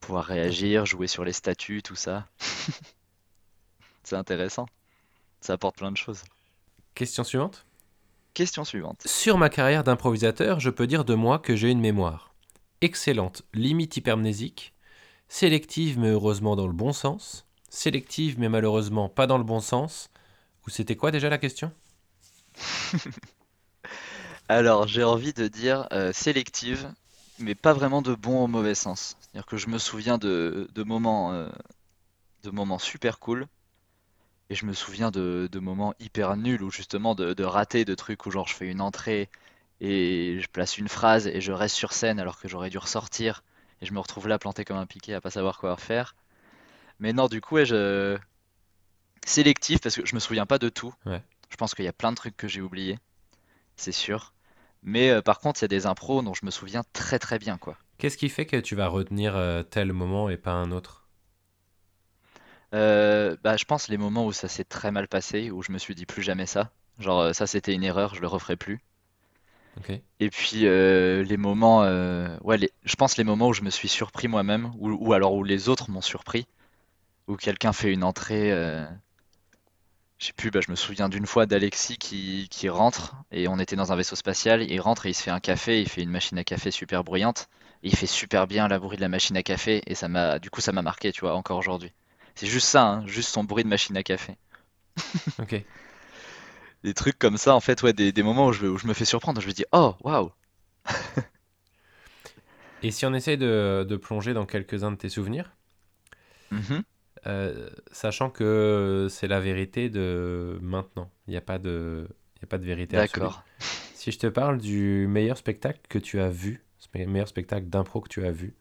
[0.00, 2.26] Pouvoir réagir, jouer sur les statuts, tout ça,
[4.02, 4.66] c'est intéressant.
[5.40, 6.22] Ça apporte plein de choses.
[6.94, 7.64] Question suivante.
[8.34, 9.02] Question suivante.
[9.06, 12.30] Sur ma carrière d'improvisateur, je peux dire de moi que j'ai une mémoire
[12.80, 14.72] excellente, limite hypermnésique,
[15.28, 20.10] sélective mais heureusement dans le bon sens, sélective mais malheureusement pas dans le bon sens.
[20.66, 21.72] Ou c'était quoi déjà la question?
[24.48, 26.92] Alors, j'ai envie de dire euh, sélective,
[27.40, 29.16] mais pas vraiment de bon au mauvais sens.
[29.20, 31.48] C'est-à-dire que je me souviens de, de moments, euh,
[32.42, 33.46] de moments super cool,
[34.50, 37.94] et je me souviens de, de moments hyper nuls, ou justement de, de ratés, de
[37.94, 39.28] trucs où genre je fais une entrée,
[39.80, 43.42] et je place une phrase, et je reste sur scène alors que j'aurais dû ressortir,
[43.80, 46.14] et je me retrouve là planté comme un piquet à pas savoir quoi faire.
[46.98, 48.18] Mais non, du coup, ouais, je...
[49.24, 50.92] sélectif, parce que je me souviens pas de tout.
[51.06, 51.22] Ouais.
[51.48, 52.98] Je pense qu'il y a plein de trucs que j'ai oubliés,
[53.76, 54.32] c'est sûr.
[54.82, 57.38] Mais euh, par contre, il y a des impros dont je me souviens très très
[57.38, 57.78] bien, quoi.
[57.98, 61.08] Qu'est-ce qui fait que tu vas retenir euh, tel moment et pas un autre?
[62.74, 65.78] Euh, bah, je pense les moments où ça s'est très mal passé, où je me
[65.78, 66.72] suis dit plus jamais ça.
[66.98, 68.80] Genre, euh, ça c'était une erreur, je le referai plus.
[69.76, 69.90] Ok.
[70.20, 73.70] Et puis euh, les moments, euh, ouais, les- je pense les moments où je me
[73.70, 76.46] suis surpris moi-même, ou, ou alors où les autres m'ont surpris,
[77.28, 78.52] où quelqu'un fait une entrée.
[78.52, 78.86] euh,
[80.20, 83.58] je sais plus, bah, je me souviens d'une fois d'Alexis qui, qui rentre, et on
[83.58, 86.02] était dans un vaisseau spatial, il rentre et il se fait un café, il fait
[86.02, 87.48] une machine à café super bruyante,
[87.82, 90.38] et il fait super bien la bruit de la machine à café, et ça m'a,
[90.38, 91.92] du coup ça m'a marqué, tu vois, encore aujourd'hui.
[92.34, 94.36] C'est juste ça, hein, juste son bruit de machine à café.
[95.38, 95.64] Ok.
[96.84, 98.94] Des trucs comme ça, en fait, ouais, des, des moments où je, où je me
[98.94, 100.30] fais surprendre, je me dis, oh, waouh!
[102.82, 105.50] Et si on essaye de, de plonger dans quelques-uns de tes souvenirs,
[106.50, 106.82] Mhm.
[107.26, 112.08] Euh, sachant que c'est la vérité de maintenant, il n'y a pas de,
[112.42, 113.02] y a pas de vérité.
[113.02, 113.42] D'accord.
[113.94, 118.00] Si je te parle du meilleur spectacle que tu as vu, le meilleur spectacle d'impro
[118.00, 118.54] que tu as vu,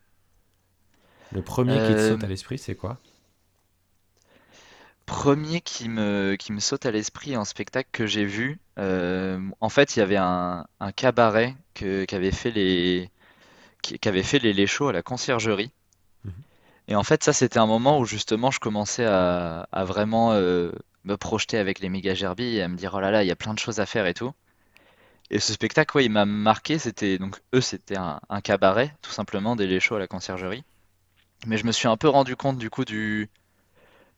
[1.31, 3.01] le premier qui te Euh, saute à l'esprit, c'est quoi?
[5.05, 9.69] premier qui me, qui me saute à l'esprit en spectacle que j'ai vu, euh, en
[9.69, 13.09] fait, il y avait un, un cabaret qu'avaient fait les,
[13.83, 15.71] qui, qu'avaient fait les Léchauds à la conciergerie.
[16.89, 20.71] Et en fait, ça, c'était un moment où justement je commençais à, vraiment euh,
[21.03, 23.31] me projeter avec les méga gerbilles et à me dire, oh là là, il y
[23.31, 24.31] a plein de choses à faire et tout.
[25.29, 26.79] Et ce spectacle, ouais, il m'a marqué.
[26.79, 30.63] C'était donc eux, c'était un, cabaret, tout simplement, des Léchauds à la conciergerie.
[31.45, 33.29] Mais je me suis un peu rendu compte du coup du,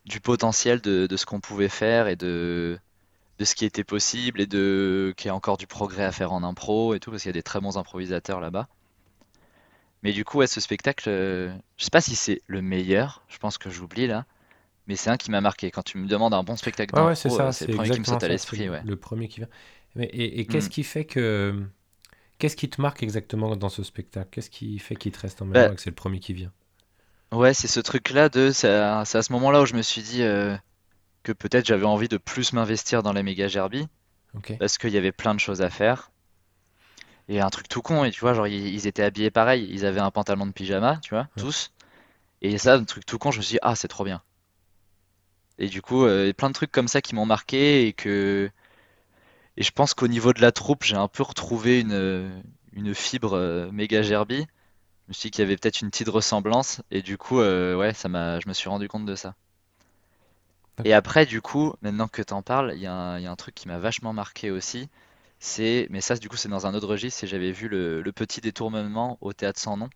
[0.05, 2.79] du potentiel de, de ce qu'on pouvait faire et de,
[3.39, 6.31] de ce qui était possible et de qu'il y a encore du progrès à faire
[6.31, 8.69] en impro et tout, parce qu'il y a des très bons improvisateurs là-bas.
[10.03, 13.37] Mais du coup, ouais, ce spectacle, euh, je sais pas si c'est le meilleur, je
[13.39, 14.25] pense que j'oublie là,
[14.87, 15.71] mais c'est un qui m'a marqué.
[15.71, 17.69] Quand tu me demandes un bon spectacle Ouais, ouais, c'est d'impro, euh, ça, c'est le
[17.69, 18.83] premier qui me saute à l'esprit, le, ouais.
[18.83, 19.49] le premier qui vient.
[19.95, 20.69] Mais, et et qu'est-ce Hmm.
[20.69, 21.65] qui fait que,
[22.39, 24.29] qu'est-ce qui te marque exactement dans ce spectacle?
[24.31, 26.33] Qu'est-ce qui fait qu'il te reste en mémoire Bah, et que c'est le premier qui
[26.33, 26.53] vient?
[27.33, 30.01] ouais, c'est ce truc-là de, c'est à, c'est à ce moment-là où je me suis
[30.01, 30.55] dit, euh,
[31.23, 33.87] que peut-être j'avais envie de plus m'investir dans les méga gerbies
[34.59, 36.11] parce qu'il y avait plein de choses à faire.
[37.31, 39.87] Et un truc tout con, et tu vois, genre ils, ils étaient habillés pareil, ils
[39.87, 41.41] avaient un pantalon de pyjama, tu vois, Ouais.
[41.41, 41.71] tous.
[42.41, 44.21] Et ça, un truc tout con, je me suis dit, ah, c'est trop bien.
[45.57, 48.51] Et du coup, euh, plein de trucs comme ça qui m'ont marqué et que
[49.57, 53.33] et je pense qu'au niveau de la troupe, j'ai un peu retrouvé une une fibre
[53.37, 54.39] euh, méga Gerbi.
[54.39, 57.75] Je me suis dit qu'il y avait peut-être une petite ressemblance et du coup, euh,
[57.77, 59.35] ouais, ça m'a, je me suis rendu compte de ça.
[60.83, 63.31] Et après, du coup, maintenant que t'en parles, il y a un, il y a
[63.31, 64.89] un truc qui m'a vachement marqué aussi.
[65.41, 67.19] C'est, mais ça, du coup, c'est dans un autre registre.
[67.19, 69.89] C'est j'avais vu le, le petit détournement au théâtre sans nom.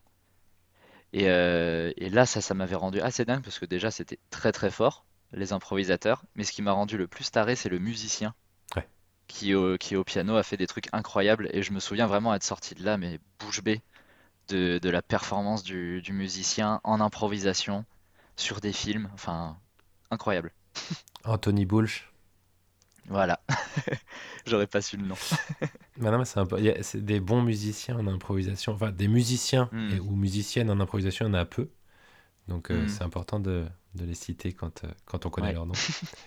[1.13, 4.51] Et, euh, et là, ça, ça m'avait rendu assez dingue parce que déjà, c'était très
[4.51, 6.23] très fort, les improvisateurs.
[6.36, 8.34] Mais ce qui m'a rendu le plus taré, c'est le musicien
[8.75, 8.88] Ouais.
[9.27, 11.49] qui, au, qui au piano a fait des trucs incroyables.
[11.53, 13.84] Et je me souviens vraiment être sorti de là, mais bouche bée,
[14.49, 17.86] de, de la performance du, du musicien en improvisation
[18.38, 19.10] sur des films.
[19.13, 19.58] Enfin,
[20.12, 20.53] incroyable.
[21.25, 22.10] Anthony Boulch.
[23.08, 23.39] Voilà,
[24.46, 25.18] j'aurais pas su le nom.
[25.98, 28.74] Bah non, mais c'est c'est des bons musiciens en improvisation.
[28.74, 31.70] Enfin, des musiciens et, Hmm, ou musiciennes en improvisation, il y en a peu.
[32.48, 35.54] Donc, euh, hmm, c'est important de, de les citer quand, euh, quand on connaît ouais.
[35.54, 35.80] leur nom.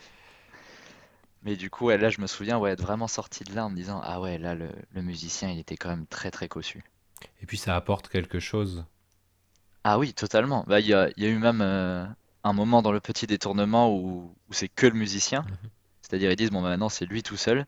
[1.43, 3.71] Mais du coup, ouais, là, je me souviens ouais, être vraiment sorti de là en
[3.71, 6.85] me disant, ah ouais, là, le, le musicien, il était quand même très très cossu.
[7.41, 8.85] Et puis, ça apporte quelque chose.
[9.85, 10.65] Ah oui, totalement.
[10.67, 12.07] Bah, il y a, y a eu même euh,
[12.45, 15.45] un moment dans le petit détournement où, où c'est que le musicien.
[15.45, 15.71] Mhm.
[16.09, 17.67] C'est-à-dire, ils disent, bon, bah, maintenant, c'est lui tout seul.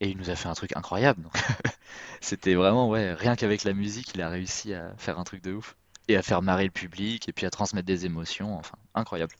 [0.00, 1.22] Et il nous a fait un truc incroyable.
[1.22, 1.34] Donc,
[2.22, 5.54] c'était vraiment, ouais, rien qu'avec la musique, il a réussi à faire un truc de
[5.54, 5.76] ouf.
[6.08, 8.56] Et à faire marrer le public, et puis à transmettre des émotions.
[8.58, 9.36] Enfin, incroyable.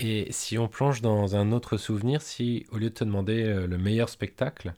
[0.00, 3.68] Et si on plonge dans un autre souvenir, si au lieu de te demander euh,
[3.68, 4.74] le meilleur spectacle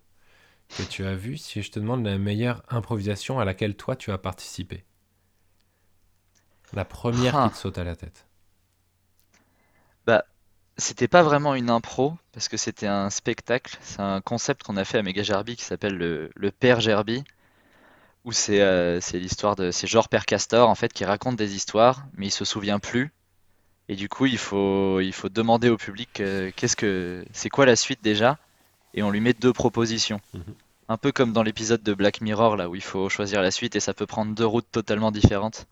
[0.75, 4.13] que tu as vu, si je te demande la meilleure improvisation à laquelle toi tu
[4.13, 4.85] as participé,
[6.73, 8.27] la première qui te Ah, saute à la tête.
[10.77, 13.77] C'était pas vraiment une impro, parce que c'était un spectacle.
[13.83, 17.25] C'est un concept qu'on a fait à Méga Gerbi qui s'appelle le, le Père Gerbi,
[18.25, 19.71] où c'est euh, c'est l'histoire de.
[19.71, 23.13] C'est genre Père Castor, en fait, qui raconte des histoires, mais il se souvient plus.
[23.89, 27.67] Et du coup, il faut, il faut demander au public euh, qu'est-ce que, c'est quoi
[27.67, 28.39] la suite déjà,
[28.95, 30.21] et on lui met deux propositions.
[30.35, 30.55] Mhm.
[30.89, 33.77] Un peu comme dans l'épisode de Black Mirror, là, où il faut choisir la suite
[33.77, 35.67] et ça peut prendre deux routes totalement différentes.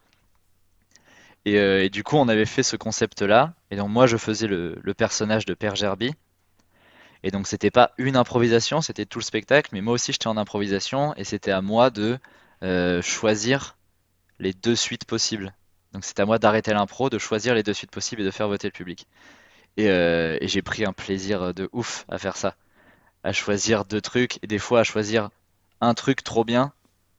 [1.44, 4.46] Et, euh, et du coup, on avait fait ce concept-là, et donc moi, je faisais
[4.46, 6.14] le, personnage de Père Gerby.
[7.22, 10.36] Et donc, c'était pas une improvisation, c'était tout le spectacle, mais moi aussi, j'étais en
[10.36, 12.18] improvisation, et c'était à moi de
[12.62, 13.76] euh, choisir
[14.38, 15.54] les deux suites possibles.
[15.92, 18.48] Donc, c'était à moi d'arrêter l'impro, de choisir les deux suites possibles et de faire
[18.48, 19.06] voter le public.
[19.76, 22.56] Et, euh, et j'ai pris un plaisir de ouf à faire ça,
[23.24, 25.30] à choisir deux trucs, et des fois à choisir
[25.80, 26.72] un truc trop bien,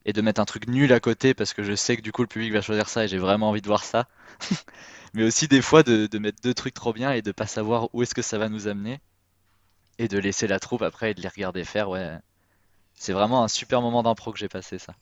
[0.05, 2.21] et de mettre un truc nul à côté, parce que je sais que du coup,
[2.23, 4.07] le public va choisir ça, et j'ai vraiment envie de voir ça.
[5.13, 7.89] Mais aussi des fois de, de mettre deux trucs trop bien, et de pas savoir
[7.93, 8.99] où est-ce que ça va nous amener,
[9.99, 12.17] et de laisser la troupe après et de les regarder faire, ouais.
[12.95, 14.95] C'est vraiment un super moment d'impro que j'ai passé, ça.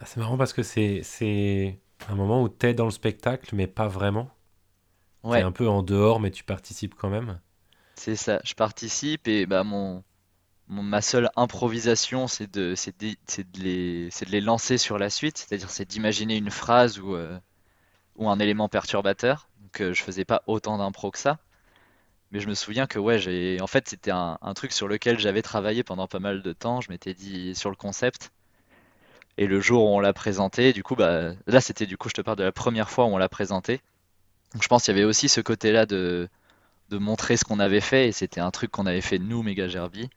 [0.00, 3.66] Ah, C'est marrant parce que c'est c'est un moment où t'es dans le spectacle, mais
[3.66, 4.30] pas vraiment.
[5.30, 7.40] T'es Ouais, un peu en dehors, mais tu participes quand même.
[7.94, 8.40] c'est ça.
[8.44, 10.02] Je participe, et bah mon,
[10.68, 12.74] ma seule improvisation, c'est de,
[13.58, 17.38] les, lancer sur la suite, c'est-à-dire c'est d'imaginer une phrase ou, euh,
[18.16, 19.48] ou un élément perturbateur.
[19.62, 21.38] Donc euh, je faisais pas autant d'impro que ça,
[22.32, 25.42] mais je me souviens que ouais, j'ai, en fait c'était un, truc sur lequel j'avais
[25.42, 26.80] travaillé pendant pas mal de temps.
[26.80, 28.32] Je m'étais dit sur le concept,
[29.38, 32.14] et le jour où on l'a présenté, du coup bah là c'était du coup je
[32.14, 33.80] te parle de la première fois où on l'a présenté.
[34.60, 36.28] Je pense qu'il y avait aussi ce côté-là de,
[36.90, 39.68] de montrer ce qu'on avait fait, et c'était un truc qu'on avait fait nous, méga
[39.68, 40.10] Gerbi.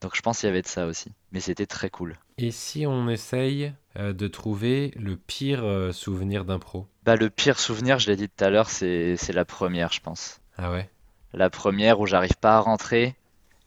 [0.00, 2.16] Donc je pense qu'il y avait de ça aussi, mais c'était très cool.
[2.38, 6.86] Et si on essaye euh, de trouver le pire euh, souvenir d'impro?
[7.04, 10.40] Bah le pire souvenir, je l'ai dit tout à l'heure, c'est la première, je pense.
[10.58, 10.90] Ah ouais?
[11.32, 13.14] La première où j'arrive pas à rentrer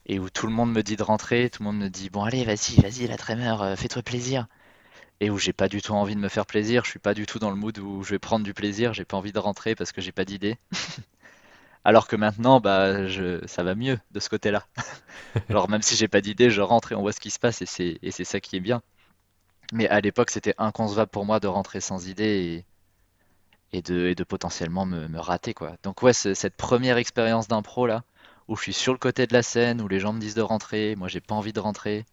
[0.05, 2.23] et où tout le monde me dit de rentrer, tout le monde me dit bon
[2.23, 4.47] allez vas-y vas-y la trémeur, euh, fais-toi plaisir.
[5.21, 7.25] Et où j'ai pas du tout envie de me faire plaisir, je suis pas du
[7.25, 9.75] tout dans le mood où je vais prendre du plaisir, j'ai pas envie de rentrer
[9.75, 10.57] parce que j'ai pas d'idée.
[11.89, 14.65] Alors que maintenant bah je ça va mieux de ce côté-là.
[15.49, 17.61] Genre même si j'ai pas d'idée, je rentre et on voit ce qui se passe
[17.63, 18.81] et c'est et c'est ça qui est bien.
[19.73, 22.65] Mais à l'époque c'était inconcevable pour moi de rentrer sans idée
[23.73, 25.75] et de, et de potentiellement me, me rater quoi.
[25.83, 28.03] Donc ouais, ce- cette première expérience d'impro là,
[28.47, 30.41] où je suis sur le côté de la scène, où les gens me disent de
[30.43, 32.05] rentrer, moi j'ai pas envie de rentrer,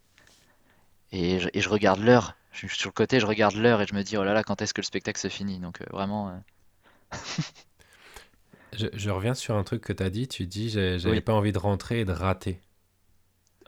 [1.12, 2.34] et je, et je regarde l'heure.
[2.52, 4.42] Je suis sur le côté, je regarde l'heure et je me dis oh là là,
[4.44, 5.58] quand est-ce que le spectacle se finit?
[5.58, 6.32] Donc euh, vraiment, euh,
[8.72, 10.28] Je, je reviens sur un truc que t'as dit.
[10.28, 12.62] Tu dis j'avais oui, pas envie de rentrer et de rater.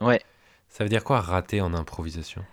[0.01, 0.21] ouais.
[0.69, 2.47] Ça veut dire quoi rater en improvisation?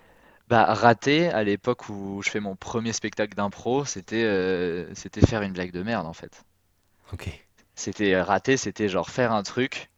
[0.49, 5.41] Bah, raté, à l'époque où je fais mon premier spectacle d'impro, c'était euh, c'était faire
[5.41, 6.43] une blague de merde en fait.
[7.13, 7.27] Ok.
[7.75, 9.89] C'était euh, raté, c'était genre faire un truc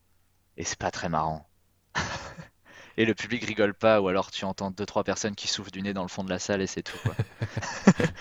[0.58, 1.50] et c'est pas très marrant.
[2.98, 5.82] Et le public rigole pas, ou alors tu entends deux trois personnes qui soufflent du
[5.82, 7.18] nez dans le fond de la salle et c'est tout quoi.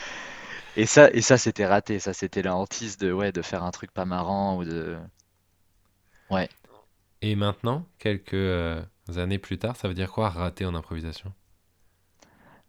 [0.78, 3.70] Et ça, et ça c'était raté, ça c'était la hantise de ouais de faire un
[3.70, 4.96] truc pas marrant ou de
[6.30, 6.48] ouais.
[7.22, 8.82] Et maintenant, quelques euh,
[9.16, 11.32] années plus tard, ça veut dire quoi rater en improvisation?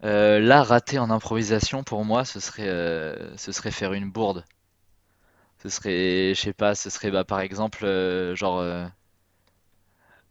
[0.04, 4.46] Euh, là, rater en improvisation pour moi, ce serait euh, ce serait faire une bourde.
[5.62, 7.86] Ce serait, je sais pas, ce serait bah, par exemple
[8.36, 8.64] genre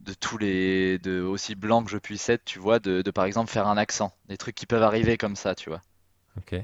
[0.01, 3.23] de tous les de aussi blanc que je puisse être, tu vois, de, de par
[3.25, 5.81] exemple faire un accent, des trucs qui peuvent arriver comme ça, tu vois.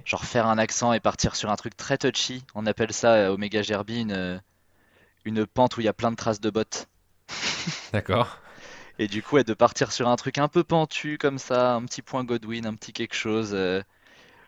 [0.05, 2.43] Genre faire un accent et partir sur un truc très touchy.
[2.55, 4.37] On appelle ça euh, au Méga Gerbi une, euh,
[5.25, 6.87] une pente où il y a plein de traces de bottes.
[7.93, 8.39] D'accord.
[8.97, 11.83] Et du coup, ouais, de partir sur un truc un peu pentu comme ça, un
[11.85, 13.81] petit point Godwin, un petit quelque chose, euh,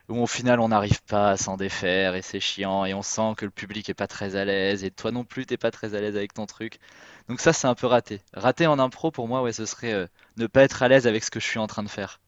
[0.09, 3.33] où au final on n'arrive pas à s'en défaire et c'est chiant et on sent
[3.35, 5.95] que le public est pas très à l'aise et toi non plus t'es pas très
[5.95, 6.79] à l'aise avec ton truc.
[7.27, 8.21] Donc ça c'est un peu raté.
[8.33, 11.23] Raté en impro pour moi, ouais, ce serait euh, ne pas être à l'aise avec
[11.23, 12.19] ce que je suis en train de faire.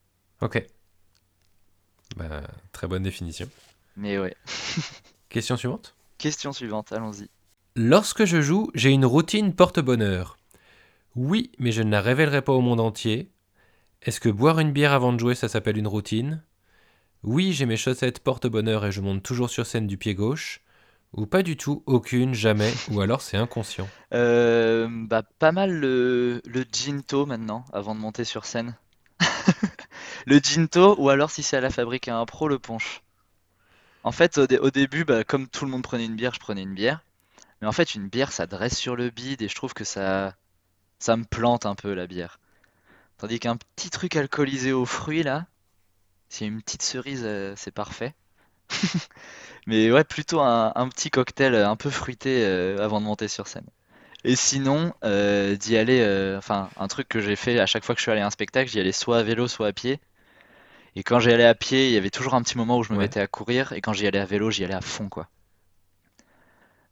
[0.42, 0.62] Ok.
[2.16, 2.42] Bah,
[2.72, 3.48] très bonne définition.
[3.96, 4.36] Mais ouais.
[5.28, 5.94] Question suivante.
[6.18, 7.28] Question suivante, allons-y.
[7.76, 10.38] Lorsque je joue, j'ai une routine porte-bonheur.
[11.16, 13.30] Oui, mais je ne la révélerai pas au monde entier.
[14.02, 16.42] Est-ce que boire une bière avant de jouer, ça s'appelle une routine?
[17.22, 20.62] Oui, j'ai mes chaussettes porte-bonheur et je monte toujours sur scène du pied gauche.
[21.12, 23.88] Ou pas du tout, aucune, jamais, ou alors c'est inconscient.
[24.14, 28.76] Euh, bah pas mal le, le ginto maintenant, avant de monter sur scène.
[30.24, 33.02] Le ginto, ou alors si c'est à la fabrique à impro, le punch.
[34.02, 36.40] En fait, au, dé- au début, bah, comme tout le monde prenait une bière, je
[36.40, 37.02] prenais une bière.
[37.62, 40.34] Mais en fait, une bière, ça dresse sur le bide et je trouve que ça,
[41.00, 42.40] ça me plante un peu la bière.
[43.18, 45.46] Tandis qu'un petit truc alcoolisé aux fruits, là,
[46.28, 48.14] s'il y a une petite cerise, euh, c'est parfait.
[49.66, 53.28] Mais ouais, plutôt un, un petit cocktail euh, un peu fruité euh, avant de monter
[53.28, 53.66] sur scène.
[54.24, 58.04] Et sinon, d'y aller, enfin, un truc que j'ai fait à chaque fois que je
[58.04, 60.00] suis allé à un spectacle, j'y allais soit à vélo, soit à pied.
[60.96, 62.92] Et quand j'y allais à pied, il y avait toujours un petit moment où je
[62.92, 63.04] me Ouais.
[63.04, 65.28] mettais à courir, et quand j'y allais à vélo, j'y allais à fond, quoi.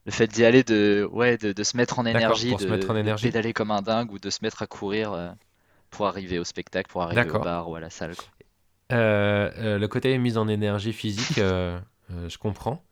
[0.06, 2.98] Le fait d'y aller, de, ouais, de, de se mettre en énergie, se mettre de,
[2.98, 3.26] énergie.
[3.26, 5.28] pédaler comme un dingue, ou de se mettre à courir euh,
[5.90, 8.26] pour arriver au spectacle, pour arriver au bar ou à la salle, quoi.
[8.90, 12.82] Euh, euh, le côté mise en énergie physique, je comprends.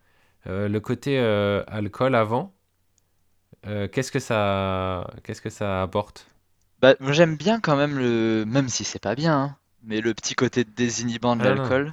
[0.44, 2.52] Le côté alcool avant,
[3.64, 6.26] qu'est-ce que ça, qu'est-ce que ça apporte?
[6.80, 10.34] Bah, j'aime bien quand même le, même si c'est pas bien, hein, mais le petit
[10.34, 11.90] côté désinhibant de Ah l'alcool.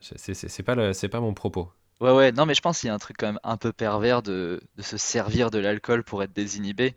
[0.00, 1.72] c'est pas le, pas mon propos.
[2.00, 3.72] Ouais, ouais, non, mais je pense qu'il y a un truc quand même un peu
[3.72, 6.94] pervers de, de se servir de l'alcool pour être désinhibé.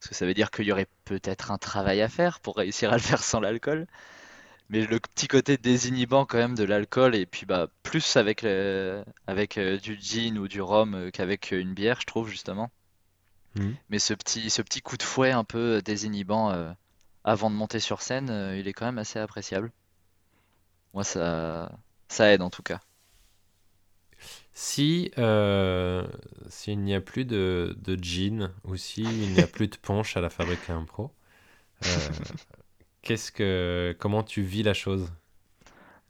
[0.00, 2.92] Parce que ça veut dire qu'il y aurait peut-être un travail à faire pour réussir
[2.92, 3.86] à le faire sans l'alcool.
[4.70, 9.02] Mais le petit côté désinhibant quand même de l'alcool, et puis bah plus avec le,
[9.26, 12.70] avec euh, du gin ou du rhum euh, qu'avec une bière, je trouve justement.
[13.54, 13.76] Mhm.
[13.88, 16.70] Mais ce petit, ce petit coup de fouet un peu désinhibant euh,
[17.24, 19.72] avant de monter sur scène, euh, il est quand même assez appréciable.
[20.92, 21.78] Moi, ça,
[22.08, 22.80] ça aide en tout cas.
[24.52, 26.06] Si, euh,
[26.48, 30.20] s'il n'y a plus de, de gin ou s'il n'y a plus de punch à
[30.20, 31.12] la fabrique à impro,
[31.84, 32.10] euh,
[33.02, 35.12] qu'est-ce que, comment tu vis la chose?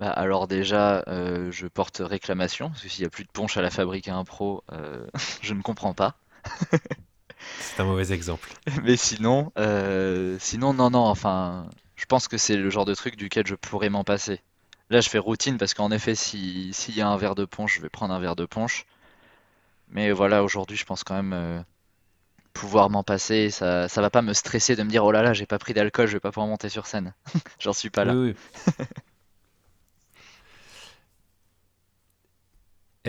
[0.01, 3.57] Bah, alors déjà, euh, je porte réclamation, parce que s'il n'y a plus de punch
[3.57, 5.07] à la fabrique à impro, euh,
[5.43, 6.17] je ne comprends pas.
[7.61, 8.51] C'est un mauvais exemple.
[8.85, 13.17] Mais sinon, euh, sinon, non, non, enfin, je pense que c'est le genre de truc
[13.17, 14.41] duquel je pourrais m'en passer.
[14.91, 17.77] Là, je fais routine parce qu'en effet, si, s'il y a un verre de punch,
[17.77, 18.87] je vais prendre un verre de punch.
[19.91, 21.61] Mais voilà, aujourd'hui, je pense quand même euh,
[22.53, 23.51] pouvoir m'en passer.
[23.51, 25.75] Ça, ça va pas me stresser de me dire, oh là là, j'ai pas pris
[25.75, 27.15] d'alcool, je vais pas pouvoir monter sur scène.
[27.61, 28.15] J'en suis pas Oui, là.
[28.15, 28.35] oui.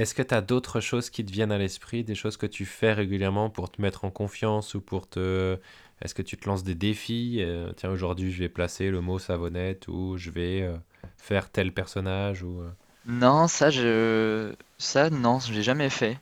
[0.02, 2.66] Est-ce que tu as d'autres choses qui te viennent à l'esprit, des choses que tu
[2.66, 5.58] fais régulièrement pour te mettre en confiance ou pour te...
[6.02, 7.38] Est-ce que tu te lances des défis?
[7.42, 10.78] euh, tiens, aujourd'hui, je vais placer le mot savonnette ou je vais euh,
[11.18, 12.62] faire tel personnage ou...
[12.62, 12.69] euh,
[13.06, 16.13] Non, ça, je, ça, non, je l'ai jamais fait.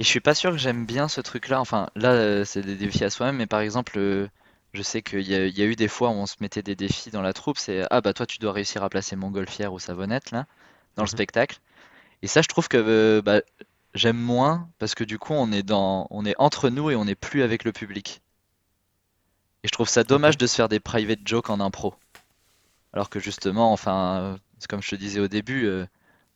[0.00, 1.60] Et je suis pas sûr que j'aime bien ce truc-là.
[1.60, 4.28] Enfin, là, euh, c'est des défis à soi-même, mais par exemple, euh,
[4.74, 6.62] je sais qu'il y a, il y a eu des fois où on se mettait
[6.62, 7.58] des défis dans la troupe.
[7.58, 10.46] C'est, ah bah toi, tu dois réussir à placer Montgolfière ou Savonnette, là,
[10.96, 11.08] dans le Mhm.
[11.08, 11.58] spectacle.
[12.22, 13.40] Et ça, je trouve que euh, bah,
[13.94, 17.04] j'aime moins parce que du coup, on est dans, on est entre nous et on
[17.06, 18.22] n'est plus avec le public.
[19.62, 21.94] Et je trouve ça dommage de se faire des private jokes en impro.
[22.92, 25.86] Alors que justement, enfin, euh, c'est comme je te disais au début, euh,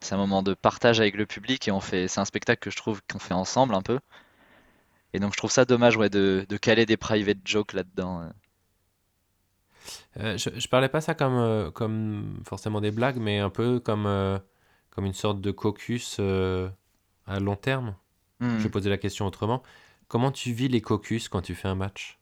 [0.01, 2.71] c'est un moment de partage avec le public et on fait, c'est un spectacle que
[2.71, 3.99] je trouve qu'on fait ensemble un peu.
[5.15, 8.21] Et donc je trouve ça dommage, ouais, de, de caler des private jokes là-dedans.
[8.23, 8.29] euh.
[10.37, 14.07] Je, je parlais pas ça comme, comme forcément des blagues, mais un peu comme,
[14.93, 16.71] comme une sorte de caucus euh,
[17.27, 17.97] à long terme.
[18.57, 18.65] Je Hmm.
[18.65, 19.63] vais poser la question autrement.
[20.09, 22.21] Comment tu vis les caucus quand tu fais un match?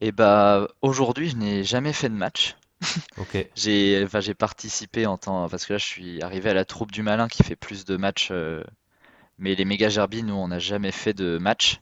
[0.00, 2.56] Et bah aujourd'hui, je n'ai jamais fait de match.
[3.16, 6.64] Ok, J'ai enfin, j'ai participé en temps parce que là je suis arrivé à la
[6.66, 8.64] troupe du malin qui fait plus de matchs euh,
[9.38, 11.80] mais les méga Gerby nous on n'a jamais fait de match.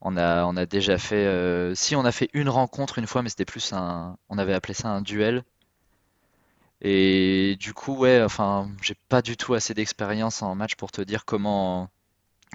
[0.00, 3.22] On a on a déjà fait euh, si on a fait une rencontre une fois
[3.22, 5.44] mais c'était plus un on avait appelé ça un duel
[6.82, 11.00] et du coup ouais enfin j'ai pas du tout assez d'expérience en match pour te
[11.02, 11.90] dire comment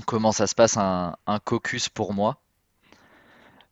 [0.07, 2.41] comment ça se passe un, un caucus pour moi.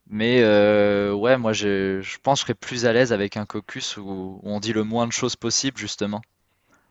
[0.07, 3.45] Mais euh, ouais, moi je, je pense que je serais plus à l'aise avec un
[3.45, 6.21] caucus où, où on dit le moins de choses possible justement.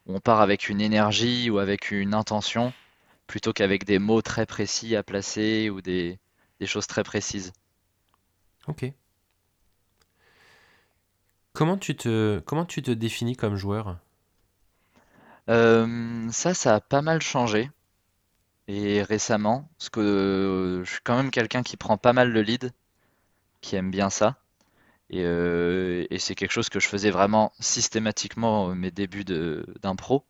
[0.06, 2.74] Où on part avec une énergie ou avec une intention
[3.28, 6.18] plutôt qu'avec des mots très précis à placer ou des,
[6.60, 7.52] des choses très précises.
[8.66, 8.94] ok.
[11.52, 13.98] Comment tu te, comment tu te définis comme joueur?
[15.48, 17.70] Euh, ça, ça a pas mal changé
[18.68, 22.42] et récemment, parce que euh, je suis quand même quelqu'un qui prend pas mal le
[22.42, 22.72] lead,
[23.62, 24.38] qui aime bien ça.
[25.10, 30.24] Et, euh, c'est quelque chose que je faisais vraiment systématiquement mes débuts d'impro.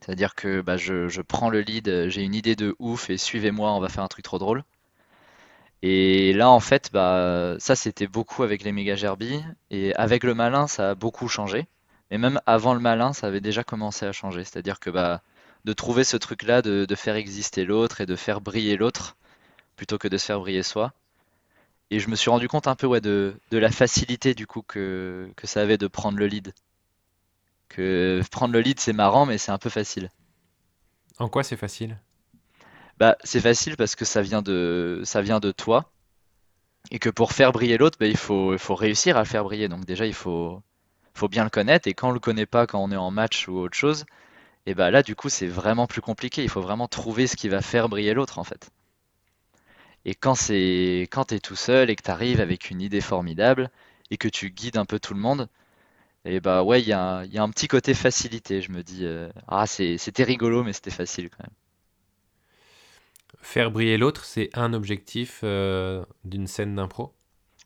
[0.00, 3.72] C'est-à-dire que bah, je, je prends le lead, j'ai une idée de ouf et suivez-moi,
[3.72, 4.64] on va faire un truc trop drôle.
[5.82, 9.42] Et là, en fait, bah, ça c'était beaucoup avec les méga Gerby.
[9.70, 11.66] Et avec le malin, ça a beaucoup changé.
[12.10, 14.44] Mais même avant le malin, ça avait déjà commencé à changer.
[14.44, 15.22] C'est-à-dire que bah,
[15.64, 19.16] de trouver ce truc-là, de, de faire exister l'autre et de faire briller l'autre,
[19.76, 20.92] plutôt que de se faire briller soi.
[21.90, 24.62] Et je me suis rendu compte un peu ouais, de, de la facilité du coup
[24.62, 26.54] que, que ça avait de prendre le lead.
[27.68, 30.10] Que prendre le lead c'est marrant mais c'est un peu facile.
[31.18, 31.98] En quoi c'est facile?
[33.02, 35.90] Bah c'est facile parce que ça vient de ça vient de toi
[36.92, 39.68] et que pour faire briller l'autre bah, il faut, réussir à le faire briller.
[39.68, 40.62] Donc déjà il faut,
[41.28, 43.58] bien le connaître et quand on le connaît pas quand on est en match ou
[43.58, 44.04] autre chose,
[44.66, 46.44] et bah là du coup c'est vraiment plus compliqué.
[46.44, 48.70] Il faut vraiment trouver ce qui va faire briller l'autre en fait.
[50.04, 53.70] Et quand c'est quand t'es tout seul et que t'arrives avec une idée formidable
[54.10, 55.48] et que tu guides un peu tout le monde,
[56.26, 58.62] et bah ouais, il y a, un- petit côté facilité.
[58.62, 61.54] Je me dis, euh, ah c'était rigolo, mais c'était facile quand même.
[63.42, 67.12] Faire briller l'autre, c'est un objectif euh, d'une scène d'impro?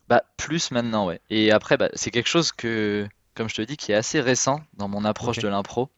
[0.08, 1.20] Bah plus maintenant, ouais.
[1.30, 4.60] Et après, bah, c'est quelque chose que, comme je te dis, qui est assez récent
[4.74, 5.90] dans mon approche de l'impro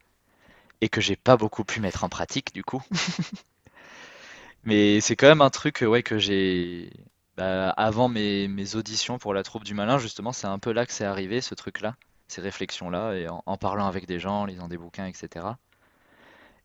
[0.80, 2.82] et que j'ai pas beaucoup pu mettre en pratique du coup.
[4.64, 6.90] Mais c'est quand même un truc, ouais, que j'ai,
[7.36, 10.86] bah, avant mes, mes auditions pour la troupe du malin, justement, c'est un peu là
[10.86, 11.96] que c'est arrivé, ce truc-là,
[12.28, 15.46] ces réflexions-là, et en, en parlant avec des gens, en lisant des bouquins, etc.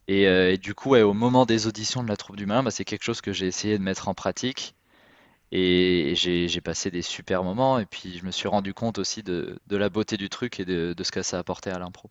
[0.08, 2.64] Et, euh, et du coup, ouais, au moment des auditions de la troupe du malin,
[2.64, 4.76] bah, c'est quelque chose que j'ai essayé de mettre en pratique.
[5.52, 7.80] Et, j'ai j'ai passé des super moments.
[7.80, 10.66] Et puis, je me suis rendu compte aussi de, de la beauté du truc et
[10.66, 12.10] de, de ce que ça apportait à l'impro.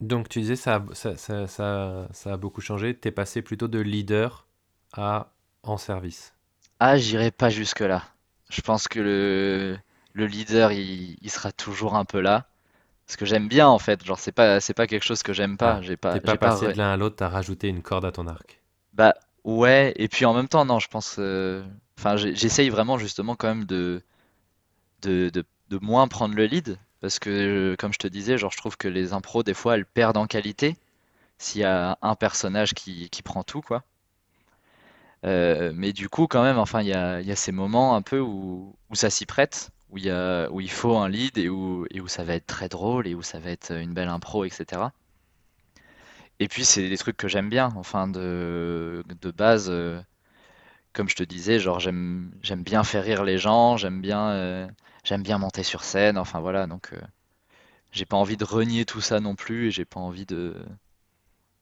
[0.00, 2.96] Donc tu disais ça, a- ça, ça, ça, ça a beaucoup changé.
[2.98, 4.46] T'es passé plutôt de leader
[4.92, 5.32] à
[5.62, 6.34] en service.
[6.80, 8.02] Ah, j'irai pas jusque-là.
[8.50, 9.78] Je pense que le,
[10.12, 12.48] le leader, il, il sera toujours un peu là.
[13.06, 14.04] Parce que j'aime bien, en fait.
[14.04, 15.78] Genre, c'est pas, c'est pas quelque chose que j'aime pas.
[15.78, 16.38] Ah, J'ai pas, t'es pas pas.
[16.38, 18.62] passé de l'un à l'autre, t'as rajouté une corde à ton arc.
[18.92, 19.92] Bah, ouais.
[19.96, 21.16] Et puis en même temps, non, je pense.
[21.18, 21.64] euh,
[21.98, 24.02] Enfin, j'essaye vraiment, justement, quand même de,
[25.02, 26.78] de, de, de moins prendre le lead.
[27.00, 27.30] Parce que,
[27.72, 30.16] euh, comme je te disais, genre, je trouve que les impros, des fois, elles perdent
[30.18, 30.76] en qualité
[31.38, 33.84] s'il y a un personnage qui, qui prend tout, quoi.
[35.24, 37.96] Euh, mais du coup, quand même, enfin, il y a, il y a ces moments
[37.96, 41.08] un peu où, où ça s'y prête, où il y a, où il faut un
[41.08, 43.72] lead et où, et où ça va être très drôle et où ça va être
[43.72, 44.92] une belle impro, etc.
[46.40, 50.00] Et puis, c'est des trucs que j'aime bien, enfin, de, de base, euh,
[50.94, 54.68] comme je te disais, genre, j'aime, j'aime bien faire rire les gens, j'aime bien, euh,
[55.04, 57.00] j'aime bien monter sur scène, enfin, voilà, donc, euh,
[57.92, 60.54] j'ai pas envie de renier tout ça non plus et j'ai pas envie de,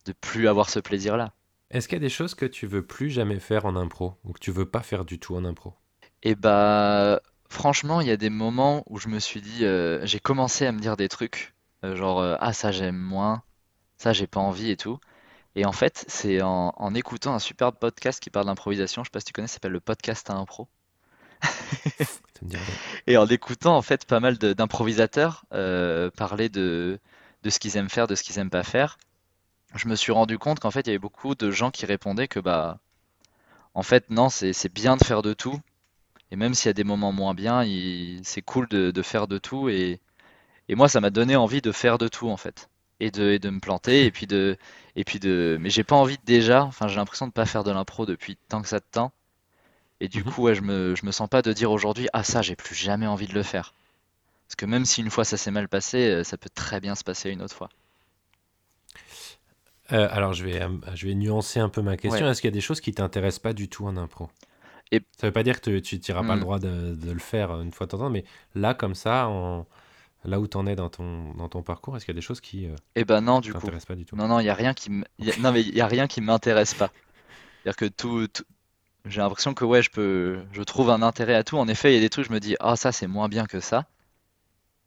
[0.07, 1.35] de plus avoir ce plaisir-là.
[1.69, 4.33] Est-ce qu'il y a des choses que tu veux plus jamais faire en impro ou
[4.33, 5.75] que tu veux pas faire du tout en impro?
[6.23, 7.21] Et bah,
[7.55, 10.73] franchement, il y a des moments où je me suis dit, euh, j'ai commencé à
[10.73, 13.43] me dire des trucs, euh, genre, euh, ah, ça j'aime moins,
[13.99, 14.99] ça j'ai pas envie et tout.
[15.57, 19.13] Et en fait, c'est en, en écoutant un super podcast qui parle d'improvisation, je sais
[19.13, 20.69] pas si tu connais, ça s'appelle le podcast à impro.
[22.33, 22.79] Ça me dit rien.
[23.07, 27.01] Et en écoutant en fait pas mal de- d'improvisateurs euh, parler de,
[27.43, 28.99] de ce qu'ils aiment faire, de ce qu'ils aiment pas faire,
[29.77, 32.29] je me suis rendu compte qu'en fait, il y avait beaucoup de gens qui répondaient
[32.29, 32.81] que bah,
[33.75, 35.61] en fait, non, c'est c'est bien de faire de tout.
[36.35, 39.29] Et même s'il y a des moments moins bien, il- c'est cool de, de faire
[39.29, 39.69] de tout.
[39.69, 40.01] Et,
[40.69, 42.69] et moi, ça m'a donné envie de faire de tout, en fait.
[43.01, 44.07] Et de, et de me planter.
[44.07, 44.59] Et puis de,
[44.97, 47.65] et puis de, mais j'ai pas envie de déjà, enfin, j'ai l'impression de pas faire
[47.65, 49.13] de l'impro depuis tant que ça de temps.
[50.01, 50.25] Et du Mhm.
[50.25, 52.77] coup, ouais, je me, je me sens pas de dire aujourd'hui, ah, ça, j'ai plus
[52.77, 53.75] jamais envie de le faire.
[54.49, 56.95] Parce que même si une fois ça s'est mal passé, euh, ça peut très bien
[56.97, 57.71] se passer une autre fois.
[59.93, 62.27] Euh, alors, je vais, euh, je vais nuancer un peu ma question.
[62.27, 62.29] Ouais.
[62.29, 64.29] Est-ce qu'il y a des choses qui t'intéressent pas du tout en impro?
[64.95, 67.19] Et Ça veut pas dire que tu n'auras pas le hmm, droit de, de le
[67.19, 68.25] faire une fois de temps en temps, mais
[68.55, 69.67] là, comme ça, en-
[70.25, 72.27] là où tu en es dans ton, dans ton parcours, est-ce qu'il y a des
[72.27, 73.73] choses qui euh, eh ben non, du coup.
[73.73, 74.17] t'intéressent pas du tout?
[74.17, 75.87] Non, non, il y a rien qui m- y a- non, mais il y a
[75.87, 76.95] rien qui m'intéresse pas.
[77.65, 78.45] C'est-à-dire que tout, tout-
[79.07, 81.59] j'ai l'impression que ouais, je peux, je trouve un intérêt à tout.
[81.59, 83.47] En effet, il y a des trucs, je me dis, ah, ça c'est moins bien
[83.47, 83.87] que ça.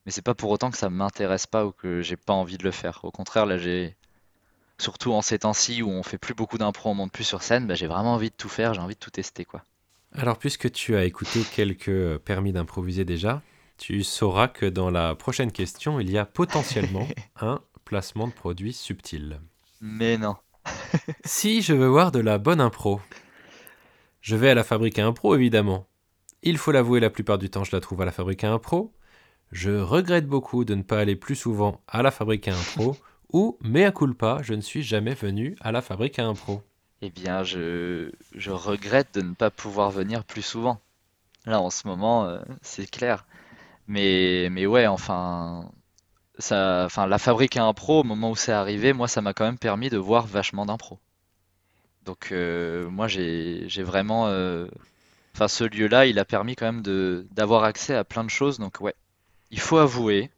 [0.07, 2.63] Mais c'est pas pour autant que ça m'intéresse pas ou que j'ai pas envie de
[2.63, 2.99] le faire.
[3.05, 3.95] Au contraire, là, j'ai,
[4.81, 7.67] surtout en ces temps-ci où on fait plus beaucoup d'impro, on monte plus sur scène,
[7.67, 9.63] bah, j'ai vraiment envie de tout faire, j'ai envie de tout tester, quoi.
[10.13, 13.41] Alors, puisque tu as écouté quelques euh, permis d'improviser déjà,
[13.77, 17.07] tu sauras que dans la prochaine question, il y a potentiellement
[17.41, 19.39] un placement de produit subtil.
[19.81, 20.35] Mais non.
[21.25, 22.99] Si je veux voir de la bonne impro,
[24.21, 25.87] je vais à la fabrique à impro, évidemment.
[26.43, 28.93] Il faut l'avouer, la plupart du temps, je la trouve à la fabrique à impro.
[29.51, 32.97] Je regrette beaucoup de ne pas aller plus souvent à la fabrique à impro,
[33.31, 36.61] ou, mea culpa, je ne suis jamais venu à la fabrique à impro.
[37.01, 38.11] Eh bien, je,
[38.47, 40.81] regrette de ne pas pouvoir venir plus souvent.
[41.45, 43.25] Là, en ce moment, euh, c'est clair.
[43.87, 45.71] Mais, mais ouais, enfin,
[46.39, 49.45] ça, enfin, la fabrique à impro, au moment où c'est arrivé, moi, ça m'a quand
[49.45, 50.99] même permis de voir vachement d'impro.
[52.05, 54.67] Donc, euh, moi, j'ai, vraiment, euh,
[55.35, 58.59] enfin, ce lieu-là, il a permis quand même d'avoir accès à plein de choses.
[58.59, 58.95] Donc, ouais,
[59.51, 60.31] il faut avouer,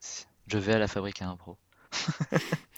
[0.48, 1.58] je vais à la fabrique à impro.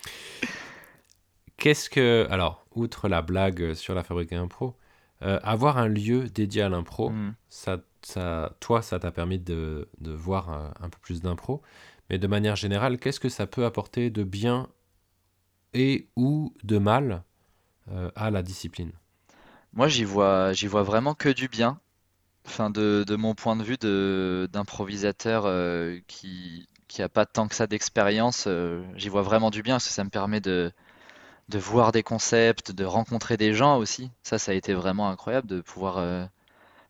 [1.61, 2.27] Qu'est-ce que...
[2.31, 4.75] Alors, outre la blague sur la fabrique à impro,
[5.21, 7.31] euh, avoir un lieu dédié à l'impro, Hmm.
[7.49, 11.61] ça, ça, toi, ça t'a permis de, de voir un, un peu plus d'impro.
[12.09, 14.69] Mais de manière générale, qu'est-ce que ça peut apporter de bien
[15.73, 17.23] et ou de mal
[17.91, 18.93] euh, à la discipline?
[19.73, 21.79] Moi, j'y vois, j'y vois vraiment que du bien.
[22.47, 27.47] Enfin, de, de mon point de vue de d'improvisateur euh, qui qui a pas tant
[27.47, 28.47] que ça d'expérience,
[28.95, 30.73] j'y vois vraiment du bien parce que ça me permet de
[31.51, 34.11] de voir des concepts, de rencontrer des gens aussi.
[34.23, 36.25] Ça, ça a été vraiment incroyable de pouvoir, euh,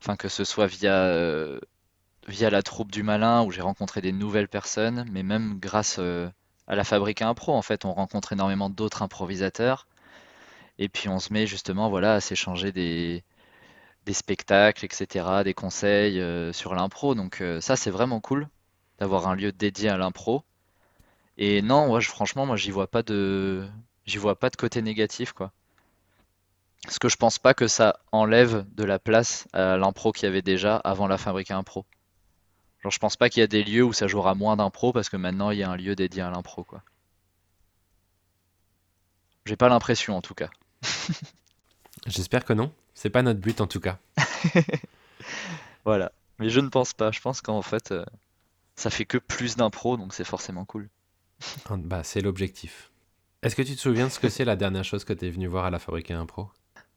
[0.02, 1.60] enfin que ce soit via euh,
[2.28, 6.30] via la troupe du Malin où j'ai rencontré des nouvelles personnes, mais même grâce euh,
[6.68, 9.88] à la Fabrique Impro en fait, on rencontre énormément d'autres improvisateurs
[10.80, 13.24] et puis on se met justement voilà à s'échanger des
[14.06, 16.20] des spectacles, etc., des conseils
[16.54, 17.16] sur l'impro.
[17.16, 18.48] Donc ça, c'est vraiment cool
[19.00, 20.44] d'avoir un lieu dédié à l'impro.
[21.38, 23.68] Et non, moi, franchement, moi, j'y vois pas de,
[24.12, 25.52] j'y vois pas de côté négatif, quoi.
[26.84, 30.28] Parce que je pense pas que ça enlève de la place à l'impro qu'il y
[30.28, 31.86] avait déjà avant la fabrique à impro.
[32.82, 35.08] Genre, je pense pas qu'il y a des lieux où ça jouera moins d'impro parce
[35.08, 36.82] que maintenant il y a un lieu dédié à l'impro, quoi.
[39.46, 40.50] J'ai pas l'impression, en tout cas.
[42.08, 42.74] J'espère que non.
[42.94, 43.98] C'est pas notre but en tout cas.
[45.86, 46.12] Voilà.
[46.38, 47.12] Mais je ne pense pas.
[47.12, 48.06] Je pense qu'en fait, euh,
[48.76, 50.90] ça fait que plus d'impro, donc c'est forcément cool.
[51.70, 52.91] Ah, Bah, c'est l'objectif.
[53.44, 55.30] Est-ce que tu te souviens de ce que c'est la dernière chose que tu es
[55.32, 56.50] venu voir à la Fabrique à Impro?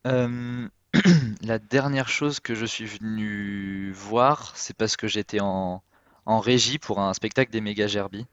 [0.07, 0.69] Euh,
[1.43, 5.83] la dernière chose que je suis venu voir, c'est parce que j'étais en,
[6.27, 8.27] en régie pour un spectacle des Méga Gerbi,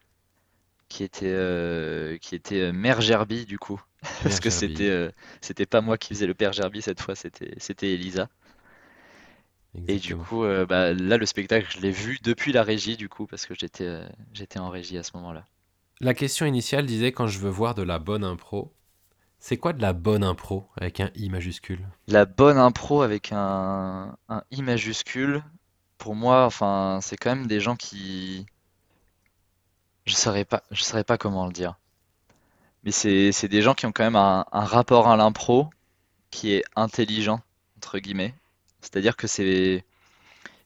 [0.89, 3.81] qui était, euh, qui était euh, Mère Gerbi du coup.
[4.23, 5.11] Parce que c'était euh,
[5.69, 8.29] pas moi qui faisais le père Gerbi cette fois, c'était c'était Elisa.
[9.87, 13.09] Et du coup, euh, bah, là, le spectacle, je l'ai vu depuis la régie du
[13.09, 15.47] coup, parce que j'étais euh, j'étais en régie à ce moment-là.
[16.03, 18.73] La question initiale disait quand je veux voir de la bonne impro.
[19.37, 21.87] C'est quoi de la bonne impro avec un I majuscule?
[22.07, 24.17] La bonne impro avec un,
[24.49, 25.43] I majuscule,
[25.99, 28.47] pour moi, enfin, c'est quand même des gens qui,
[30.07, 31.75] je saurais pas, saurais pas comment le dire.
[32.83, 35.69] Mais c'est des gens qui ont quand même un, rapport à l'impro
[36.31, 37.41] qui est intelligent,
[37.77, 38.33] entre guillemets.
[38.81, 39.85] C'est-à-dire que c'est,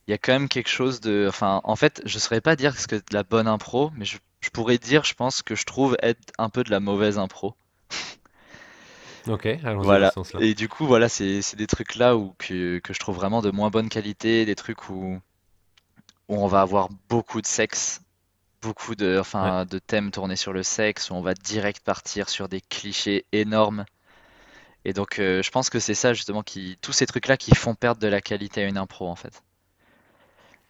[0.07, 2.77] il y a quand même quelque chose de, enfin, en fait, je saurais pas dire
[2.79, 5.65] ce que de la bonne impro, mais je, je pourrais dire, je pense que je
[5.65, 7.55] trouve être un peu de la mauvaise impro.
[9.27, 10.13] Ok, dans ce Voilà.
[10.13, 10.41] sens-là.
[10.41, 13.51] Et du coup, voilà, c'est des trucs là où que, que je trouve vraiment de
[13.51, 15.19] moins bonne qualité, des trucs où,
[16.29, 17.99] où on va avoir beaucoup de sexe,
[18.61, 19.51] beaucoup de, Ouais.
[19.51, 23.25] enfin, de thèmes tournés sur le sexe, où on va direct partir sur des clichés
[23.33, 23.85] énormes.
[24.85, 27.75] Et donc, euh, je pense que c'est ça justement qui, tous ces trucs-là qui font
[27.75, 29.43] perdre de la qualité à une impro en fait.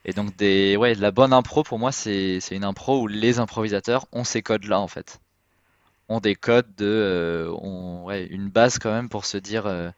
[0.06, 3.40] Et donc des, ouais, de la bonne impro pour moi, c'est une impro où les
[3.40, 5.20] improvisateurs ont ces codes-là en fait,
[6.10, 9.90] ont des codes de, euh, ont, ouais, une base quand même pour se dire, euh,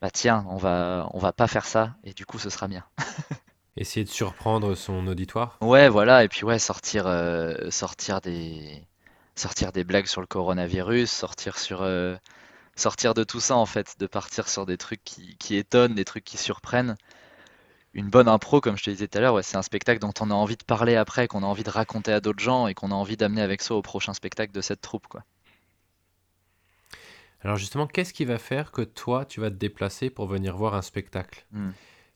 [0.00, 2.84] bah tiens, on va, on va pas faire ça et du coup ce sera bien.
[3.76, 5.56] Essayer de surprendre son auditoire.
[5.60, 8.84] Ouais, voilà, et puis ouais, sortir, euh, sortir des,
[9.36, 11.88] sortir des blagues sur le coronavirus, sortir sur,
[12.74, 16.04] sortir de tout ça en fait, de partir sur des trucs qui, qui étonnent, des
[16.04, 16.96] trucs qui surprennent.
[17.94, 20.14] Une bonne impro, comme je te disais tout à l'heure, ouais, c'est un spectacle dont
[20.20, 22.74] on a envie de parler après, qu'on a envie de raconter à d'autres gens et
[22.74, 25.24] qu'on a envie d'amener avec soi au prochain spectacle de cette troupe, quoi.
[27.44, 30.74] Alors justement, qu'est-ce qui va faire que toi, tu vas te déplacer pour venir voir
[30.74, 31.44] un spectacle?
[31.50, 31.70] Hmm.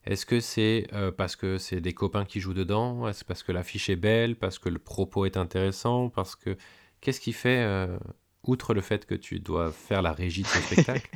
[0.04, 3.08] Est-ce que c'est euh, parce que c'est des copains qui jouent dedans?
[3.08, 4.36] Est-ce parce que l'affiche est belle?
[4.36, 6.10] Parce que le propos est intéressant?
[6.10, 6.56] Parce que
[7.00, 7.98] qu'est-ce qui fait, euh,
[8.44, 11.10] outre le fait que tu dois faire la régie de ce spectacle,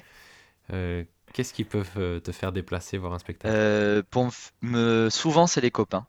[0.73, 3.55] euh, qu'est-ce qui peut euh, te faire déplacer voir un spectacle?
[3.55, 4.29] Euh, pour
[4.63, 6.07] me, souvent, c'est les copains.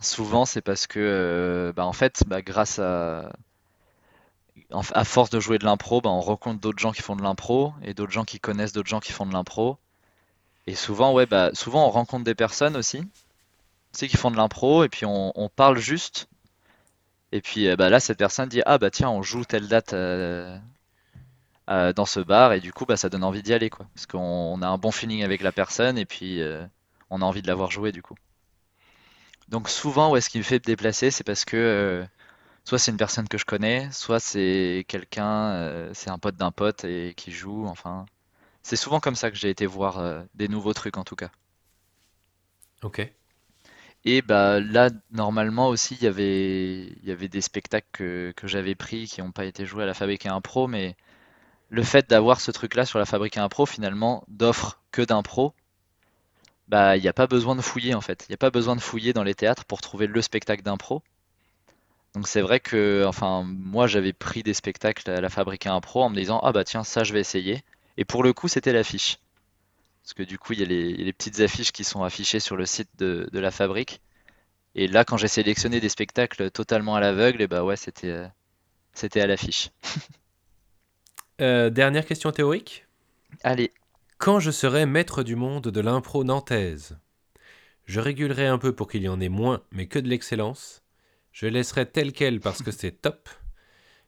[0.00, 3.32] Souvent, c'est parce que, euh, bah, en fait, bah, grâce à,
[4.70, 7.74] à force de jouer de l'impro, bah, on rencontre d'autres gens qui font de l'impro
[7.82, 9.78] et d'autres gens qui connaissent d'autres gens qui font de l'impro.
[10.66, 13.08] Et souvent, ouais, bah, souvent on rencontre des personnes aussi, tu
[13.92, 16.28] sais, qui font de l'impro et puis on, on parle juste.
[17.32, 19.92] Et puis euh, bah, là, cette personne dit, ah bah tiens, on joue telle date
[19.92, 20.58] euh,
[21.70, 23.86] euh, dans ce bar et du coup, bah, ça donne envie d'y aller, quoi.
[23.94, 26.64] Parce qu'on on a un bon feeling avec la personne et puis euh,
[27.10, 28.14] on a envie de l'avoir joué du coup.
[29.48, 32.04] Donc souvent, ouais, ce qui me fait me déplacer, c'est parce que euh,
[32.64, 36.84] soit c'est une personne que je connais, soit c'est quelqu'un, c'est un pote d'un pote
[36.84, 38.06] et qui joue, enfin.
[38.62, 41.30] C'est souvent comme ça que j'ai été voir des nouveaux trucs en tout cas.
[42.82, 43.10] Ok.
[44.04, 48.46] Et bah là, normalement aussi, il y avait, il y avait des spectacles que, que
[48.46, 50.96] j'avais pris qui n'ont pas été joués à la Fabrique à Impro, mais
[51.70, 55.54] le fait d'avoir ce truc-là sur la Fabrique à Impro, finalement, d'offre que d'impro,
[56.68, 58.26] bah il n'y a pas besoin de fouiller en fait.
[58.28, 61.02] Il n'y a pas besoin de fouiller dans les théâtres pour trouver le spectacle d'impro.
[62.14, 66.02] Donc c'est vrai que, enfin, moi j'avais pris des spectacles à la Fabrique à Impro
[66.02, 67.62] en me disant, ah bah tiens, ça je vais essayer.
[67.96, 69.18] Et pour le coup, c'était l'affiche.
[70.02, 72.66] Parce que du coup, il y a les, petites affiches qui sont affichées sur le
[72.66, 74.00] site de, la Fabrique.
[74.74, 78.26] Et là, quand j'ai sélectionné des spectacles totalement à l'aveugle, et bah ouais, c'était euh,
[78.94, 79.70] c'était à l'affiche.
[81.40, 82.86] Euh, dernière question théorique?
[83.42, 83.72] Allez,
[84.18, 86.98] Quand je serai maître du monde de l'impro nantaise,
[87.86, 90.82] je régulerai un peu pour qu'il y en ait moins, mais que de l'excellence.
[91.32, 93.28] Je laisserai tel quel parce que c'est top.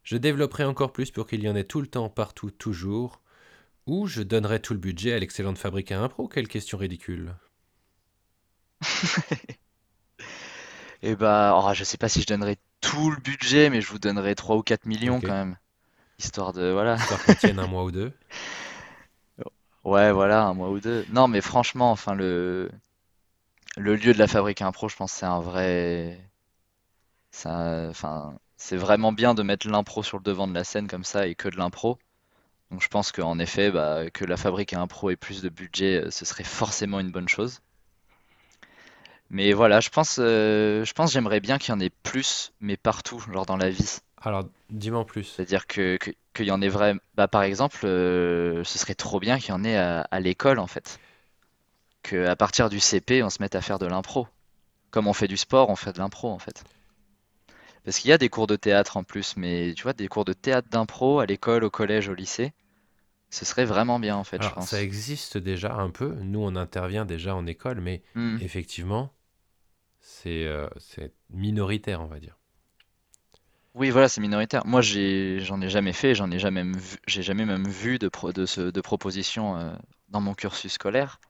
[0.04, 3.20] Je développerai encore plus pour qu'il y en ait tout le temps, partout, toujours.
[3.86, 6.28] Ou je donnerai tout le budget à l'excellente fabrique à impro.
[6.28, 7.34] Quelle question ridicule.
[11.02, 13.98] et bah, oh, je sais pas si je donnerai tout le budget, mais je vous
[13.98, 15.24] donnerai 3 ou 4 millions Ok.
[15.24, 15.56] quand même.
[16.22, 16.96] Histoire de, voilà.
[16.96, 18.12] Histoire qu'on tienne un mois ou deux.
[19.84, 21.04] Ouais, voilà, un mois ou deux.
[21.08, 22.70] Non, mais franchement, enfin, le,
[23.76, 26.18] le lieu de la Fabrique à Impro, je pense que c'est un vrai.
[27.32, 30.86] c'est un- Enfin, c'est vraiment bien de mettre l'impro sur le devant de la scène
[30.86, 31.98] comme ça et que de l'impro.
[32.70, 36.04] Donc je pense qu'en effet, bah, que la Fabrique à Impro ait plus de budget,
[36.06, 37.60] euh, ce serait forcément une bonne chose.
[39.30, 42.76] Mais voilà, je pense, euh, je pense j'aimerais bien qu'il y en ait plus, mais
[42.76, 43.98] partout, genre dans la vie.
[44.22, 45.24] Alors, dis-moi en plus.
[45.36, 47.00] C'est-à-dire que, que- qu'il y en ait vraiment.
[47.14, 50.58] Bah, par exemple, euh, ce serait trop bien qu'il y en ait à, à l'école,
[50.58, 50.98] en fait.
[52.04, 54.28] Qu'à partir du CP, on se mette à faire de l'impro.
[54.90, 56.64] Comme on fait du sport, on fait de l'impro, en fait.
[57.84, 60.24] Parce qu'il y a des cours de théâtre en plus, mais tu vois, des cours
[60.24, 62.52] de théâtre d'impro à l'école, au collège, au lycée,
[63.30, 64.82] ce serait vraiment bien, en fait, je Alors, ça pense.
[64.82, 66.14] existe déjà un peu.
[66.22, 68.38] Nous, on intervient déjà en école, mais Hmm.
[68.40, 69.14] effectivement,
[70.00, 72.38] c'est euh, c'est minoritaire, on va dire.
[73.74, 74.66] Oui, voilà, c'est minoritaire.
[74.66, 77.98] Moi, j'ai, j'en ai jamais fait, j'en ai jamais même vu, j'ai jamais même vu
[77.98, 79.72] de, pro- de, ce, de proposition euh,
[80.10, 81.20] dans mon cursus scolaire.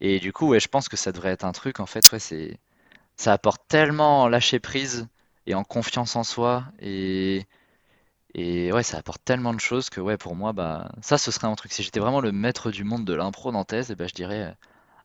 [0.00, 2.18] Et du coup, ouais, je pense que ça devrait être un truc, en fait, ouais,
[2.20, 2.58] c'est,
[3.16, 5.08] ça apporte tellement en lâcher prise
[5.46, 7.46] et en confiance en soi et,
[8.34, 11.48] et ouais, ça apporte tellement de choses que ouais, pour moi, bah, ça, ce serait
[11.48, 11.72] un truc.
[11.72, 14.52] Si j'étais vraiment le maître du monde de l'impro nantaise, eh ben, je dirais euh,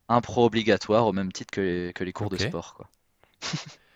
[0.09, 2.39] impro obligatoire au même titre que les, que les cours de Ok.
[2.39, 2.89] sport, quoi.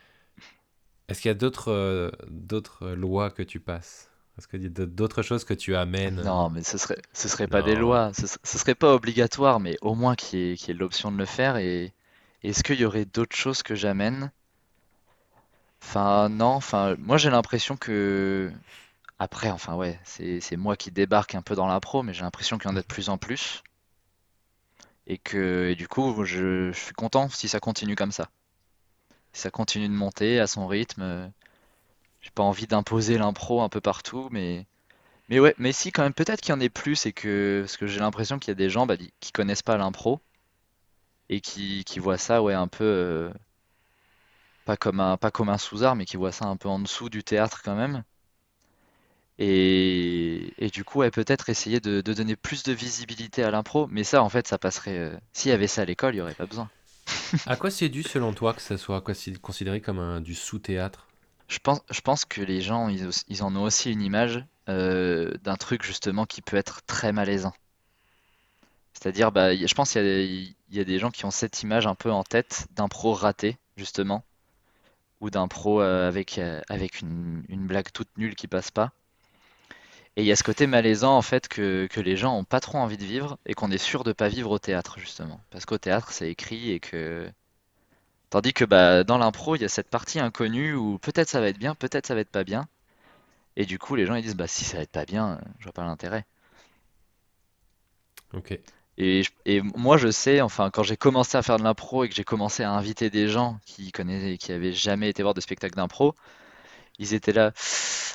[1.12, 4.10] Est-ce qu'il y a d'autres euh, d'autres lois que tu passes?
[4.38, 6.26] Est-ce qu'il y a d'autres choses que tu amènes?
[6.26, 9.78] Non, mais ce serait, ce serait pas des lois, ce, ce serait pas obligatoire, mais
[9.82, 11.58] au moins qu'il y ait, l'option de le faire.
[11.58, 11.92] Et
[12.44, 14.32] est-ce qu'il y aurait d'autres choses que j'amène?
[15.84, 18.52] Enfin, non, enfin, moi j'ai l'impression que
[19.20, 22.70] Après, enfin ouais, c'est moi qui débarque un peu dans l'impro, mais j'ai l'impression qu'il
[22.72, 23.64] y en a de plus en plus.
[25.06, 28.30] Et que et du coup, je, je suis content si ça continue comme ça.
[29.34, 31.02] Ça continue de monter à son rythme.
[31.02, 31.28] euh,
[32.22, 34.68] J'ai pas envie d'imposer l'impro un peu partout, mais
[35.30, 37.78] mais ouais, mais si quand même peut-être qu'il y en ait plus et que parce
[37.78, 40.22] que j'ai l'impression qu'il y a des gens bah, qui connaissent pas l'impro
[41.30, 43.32] et qui, qui voient ça ouais un peu euh,
[44.66, 47.10] pas comme un pas comme un sous-art, mais qui voient ça un peu en dessous
[47.12, 48.04] du théâtre quand même.
[49.40, 53.88] Et, et du coup, ouais, peut-être essayer de, de donner plus de visibilité à l'impro,
[53.88, 54.98] mais ça, en fait, ça passerait.
[54.98, 56.70] euh, S'il y avait ça à l'école, il n'y aurait pas besoin.
[57.46, 61.08] À quoi c'est dû selon toi que ça soit consi- considéré comme du sous-théâtre?
[61.48, 65.56] Je pense, je pense que les gens, ils, en ont aussi une image euh, d'un
[65.56, 67.54] truc justement qui peut être très malaisant.
[68.94, 72.12] C'est-à-dire, bah, je pense qu'il y a, des- gens qui ont cette image un peu
[72.12, 74.24] en tête d'un pro raté, justement,
[75.22, 76.62] ou d'un pro euh, avec, euh,
[77.02, 78.94] une blague toute nulle qui passe pas.
[80.16, 82.62] Et il y a ce côté malaisant, en fait, que, que les gens ont pas
[82.62, 85.42] trop envie de vivre et qu'on est sûr de pas vivre au théâtre, justement.
[85.50, 87.30] Parce qu'au théâtre, c'est écrit et que.
[88.32, 91.50] Tandis que bah, dans l'impro, il y a cette partie inconnue où peut-être ça va
[91.50, 92.68] être bien, peut-être ça va être pas bien.
[93.58, 95.66] Et du coup, les gens ils disent, bah si ça va être pas bien, je
[95.66, 96.26] vois pas l'intérêt.
[98.34, 98.52] Ok.
[98.98, 102.10] Et, je- et moi, je sais, enfin, quand j'ai commencé à faire de l'impro et
[102.10, 105.42] que j'ai commencé à inviter des gens qui connaissaient, qui avaient jamais été voir de
[105.42, 106.16] spectacle d'impro,
[107.02, 107.54] ils étaient là,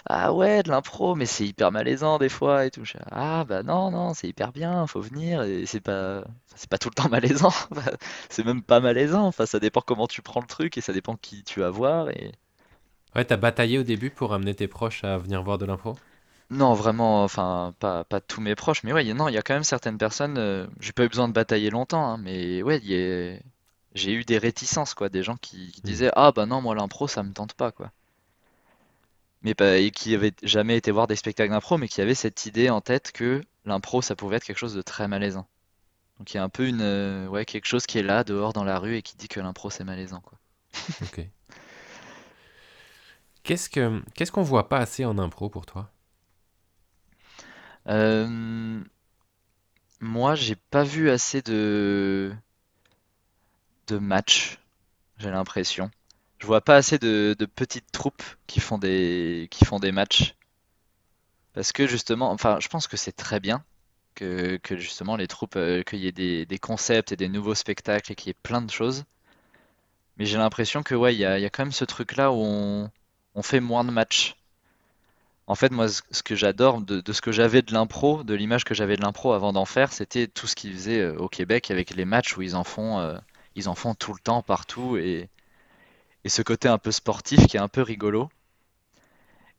[0.06, 2.84] ah ouais, de l'impro, mais c'est hyper malaisant des fois et tout.
[2.84, 6.24] Je fais, ah bah non, non, c'est hyper bien, faut venir et c'est pas,
[6.56, 7.52] c'est pas tout le temps malaisant.
[8.30, 9.26] C'est même pas malaisant.
[9.26, 12.10] Enfin, ça dépend comment tu prends le truc et ça dépend qui tu vas voir.
[12.10, 12.32] Et
[13.16, 15.98] Ouais, t'as bataillé au début pour amener tes proches à venir voir de l'impro?
[16.50, 19.34] non, vraiment, enfin, pas, pas tous mes proches, mais ouais, il y a- non, il
[19.34, 20.38] y a quand même certaines personnes.
[20.38, 22.94] euh, j'ai pas eu besoin de batailler longtemps, hein, mais ouais, il y
[23.36, 23.38] a-
[23.94, 25.96] j'ai eu des réticences, quoi, des gens qui, qui Hmm.
[25.96, 27.90] disaient, ah bah non, moi l'impro, ça me tente pas, quoi.
[29.42, 32.46] Mais pas, et qui avaient jamais été voir des spectacles d'impro, mais qui avaient cette
[32.46, 35.46] idée en tête que l'impro, ça pouvait être quelque chose de très malaisant.
[36.18, 38.52] Donc il y a un peu une, euh, ouais, quelque chose qui est là, dehors
[38.52, 40.38] dans la rue, et qui dit que l'impro, c'est malaisant, quoi.
[41.02, 41.26] Ok.
[43.42, 45.92] Qu'est-ce que qu'est-ce qu'on voit pas assez en impro pour toi?
[47.88, 48.80] Euh,
[50.00, 52.34] moi, j'ai pas vu assez de,
[53.86, 54.58] de matchs,
[55.18, 55.90] j'ai l'impression.
[56.38, 60.34] Je vois pas assez de, petites troupes qui font des, qui font des matchs.
[61.54, 63.64] Parce que justement, enfin, je pense que c'est très bien
[64.14, 68.12] que, que justement les troupes, euh, qu'il y ait des, concepts et des nouveaux spectacles
[68.12, 69.04] et qu'il y ait plein de choses.
[70.18, 72.42] Mais j'ai l'impression que ouais, il y a, y a quand même ce truc-là où
[73.34, 74.36] on, fait moins de matchs.
[75.46, 78.64] En fait, moi, ce que j'adore de, de ce que j'avais de l'impro, de l'image
[78.64, 81.70] que j'avais de l'impro avant d'en faire, c'était tout ce qu'ils faisaient euh, au Québec
[81.70, 83.16] avec les matchs où ils en font, euh,
[83.54, 85.28] ils en font tout le temps, partout, et,
[86.26, 88.28] et ce côté un peu sportif qui est un peu rigolo.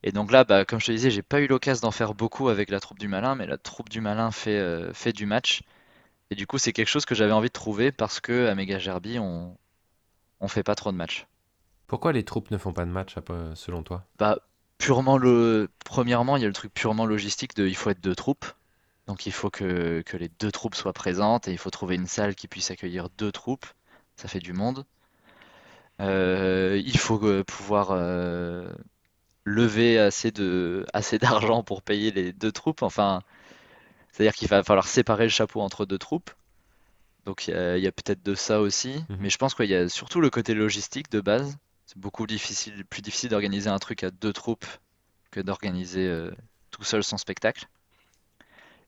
[0.04, 2.50] Et donc là, bah, comme je te disais, j'ai pas eu l'occasion d'en faire beaucoup
[2.50, 5.62] avec la troupe du Malin, mais la troupe du Malin fait, euh, fait du match.
[6.30, 8.80] Et du coup, c'est quelque chose que j'avais envie de trouver parce que à Méga
[8.80, 9.58] Gerby, on,
[10.42, 11.26] on fait pas trop de matchs.
[11.88, 13.16] Pourquoi les troupes ne font pas de match,
[13.56, 14.04] selon toi?
[14.20, 14.40] Bah,
[14.78, 18.16] purement le, premièrement, il y a le truc purement logistique de, il faut être deux
[18.16, 18.46] troupes.
[19.08, 22.08] Donc il faut que, que les deux troupes soient présentes et il faut trouver une
[22.08, 23.68] salle qui puisse accueillir deux troupes.
[24.18, 24.86] Ça fait du monde.
[26.00, 28.70] Euh, il faut euh, pouvoir euh,
[29.46, 32.84] lever assez de, assez d'argent pour payer les deux troupes.
[32.84, 33.24] Enfin,
[34.12, 36.32] c'est-à-dire qu'il va falloir séparer le chapeau entre deux troupes.
[37.26, 39.04] Donc il y a, il y a peut-être de ça aussi.
[39.10, 39.18] Mhm.
[39.20, 41.58] Mais je pense qu'il y a surtout le côté logistique de base.
[41.86, 44.66] C'est beaucoup difficile, plus difficile d'organiser un truc à deux troupes
[45.32, 46.32] que d'organiser euh,
[46.72, 47.68] tout seul son spectacle.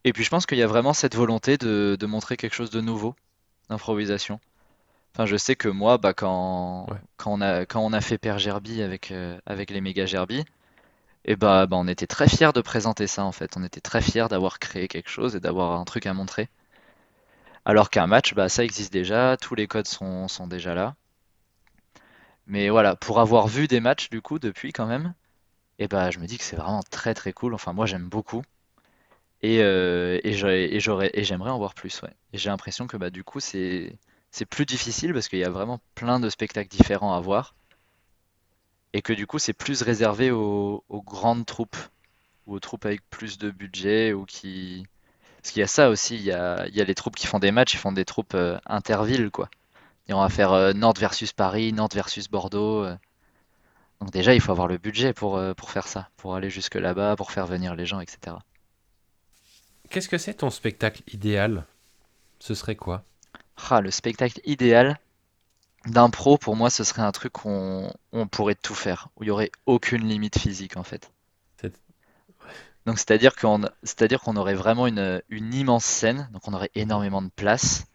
[0.04, 2.70] Et puis je pense qu'il y a vraiment cette volonté de, de montrer quelque chose
[2.70, 3.16] de nouveau,
[3.70, 4.40] d'improvisation.
[5.16, 6.98] Enfin, je sais que moi, bah, quand, Ouais.
[7.18, 10.46] quand on a, quand on a fait Père Gerby avec, euh, avec les méga Gerby,
[11.26, 13.58] et bah, bah, on était très fiers de présenter ça en fait.
[13.58, 16.50] On était très fiers d'avoir créé quelque chose et d'avoir un truc à montrer.
[17.64, 20.96] Alors qu'un match, bah, ça existe déjà, tous les codes sont, sont déjà là.
[22.48, 25.14] Mais voilà, pour avoir vu des matchs du coup depuis quand même,
[25.80, 27.54] et bah, je me dis que c'est vraiment très très cool.
[27.56, 28.44] Enfin, moi j'aime beaucoup.
[29.42, 32.14] Et, euh, et j'aurais- et j'aurais, et j'aimerais en voir plus, ouais.
[32.34, 33.98] Et j'ai l'impression que bah, du coup, c'est,
[34.32, 37.56] c'est plus difficile parce qu'il y a vraiment plein de spectacles différents à voir.
[38.94, 41.78] Et que du coup, c'est plus réservé aux, grandes troupes
[42.48, 44.86] ou aux troupes avec plus de budget ou qui.
[45.38, 47.52] Parce qu'il y a ça aussi, il y a, il les troupes qui font des
[47.52, 49.50] matchs, ils font des troupes euh, intervilles, quoi.
[50.10, 52.84] Et on va faire euh, Nantes versus Paris, Nantes versus Bordeaux.
[52.84, 52.96] euh.
[54.02, 57.16] Donc déjà, il faut avoir le budget euh, pour faire ça, pour aller jusque là-bas,
[57.16, 58.38] pour faire venir les gens, etc.
[59.90, 61.66] Qu'est-ce que c'est ton spectacle idéal?
[62.40, 63.04] Ce serait quoi?
[63.70, 65.00] Ah, le spectacle idéal.
[65.86, 69.28] D'impro, pour moi, ce serait un truc où on, on pourrait tout faire, où il
[69.28, 71.12] y aurait aucune limite physique en fait.
[72.86, 77.22] Donc c'est-à-dire qu'on, c'est-à-dire qu'on aurait vraiment une, une immense scène, donc on aurait énormément
[77.22, 77.86] de place.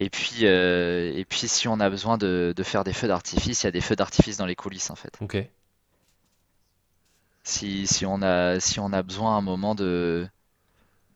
[0.00, 3.62] Et puis, euh, et puis si on a besoin de, de faire des feux d'artifice,
[3.62, 5.16] il y a des feux d'artifice dans les coulisses en fait.
[5.20, 5.36] Ok.
[7.44, 10.28] Si, si on a, si on a besoin à un moment de,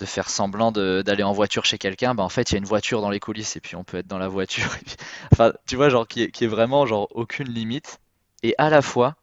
[0.01, 2.65] de faire semblant d'aller en voiture chez quelqu'un, bah en fait il y a une
[2.65, 4.71] voiture dans les coulisses et puis on peut être dans la voiture.
[5.33, 8.01] Enfin, tu vois, genre qui est, vraiment genre aucune limite.
[8.43, 9.17] Et à la fois,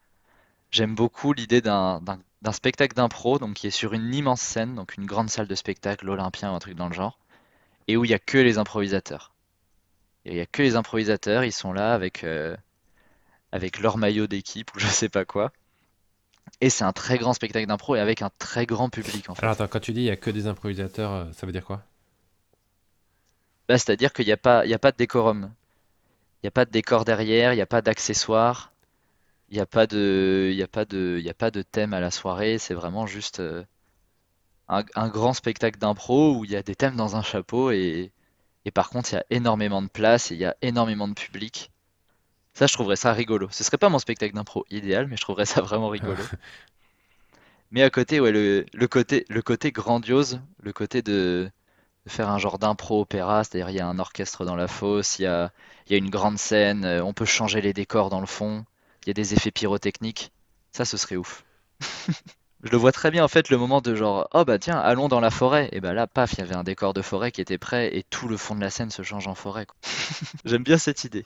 [0.71, 2.01] j'aime beaucoup l'idée d'un
[2.51, 6.05] spectacle d'impro, donc qui est sur une immense scène, donc une grande salle de spectacle,
[6.05, 7.19] l'Olympien ou un truc dans le genre,
[7.87, 9.33] et où il y a que les improvisateurs.
[10.25, 12.55] Il y a que les improvisateurs, ils sont là avec euh,
[13.51, 15.51] avec leur maillot d'équipe ou je sais pas quoi.
[16.61, 19.53] Et c'est un très grand spectacle d'impro et avec un très grand public en Alors
[19.53, 19.53] fait.
[19.53, 21.83] attends, quand tu dis il y a que des improvisateurs, euh, ça veut dire quoi?
[23.69, 25.53] Bah, c'est-à-dire qu'il n'y a pas, y a pas de décorum.
[26.43, 28.73] Il n'y a pas de décor derrière, il n'y a pas d'accessoires,
[29.49, 32.01] il n'y a pas de, y a pas de, y a pas de thème à
[32.01, 32.57] la soirée.
[32.59, 33.63] C'est vraiment juste euh,
[34.69, 38.13] un, un grand spectacle d'impro où il y a des thèmes dans un chapeau et,
[38.65, 41.13] et par contre il y a énormément de place et il y a énormément de
[41.15, 41.71] public.
[42.57, 43.47] Ça, je trouverais ça rigolo.
[43.51, 46.17] Ce serait pas mon spectacle d'impro idéal, mais je trouverais ça vraiment rigolo.
[47.71, 51.51] Mais à côté, ouais, le, le côté, le côté grandiose, le côté de,
[52.05, 55.19] de faire un genre d'impro opéra, c'est-à-dire il y a un orchestre dans la fosse,
[55.19, 55.51] il y a,
[55.85, 58.65] il y a une grande scène, euh, on peut changer les décors dans le fond,
[59.03, 60.31] il y a des effets pyrotechniques.
[60.71, 61.45] Ça, ce serait ouf.
[62.63, 65.09] Je le vois très bien en fait le moment de genre oh bah tiens allons
[65.09, 67.39] dans la forêt et bah là paf il y avait un décor de forêt qui
[67.39, 69.67] était prêt et tout le fond de la scène se change en forêt.
[70.45, 71.25] J'aime bien cette idée.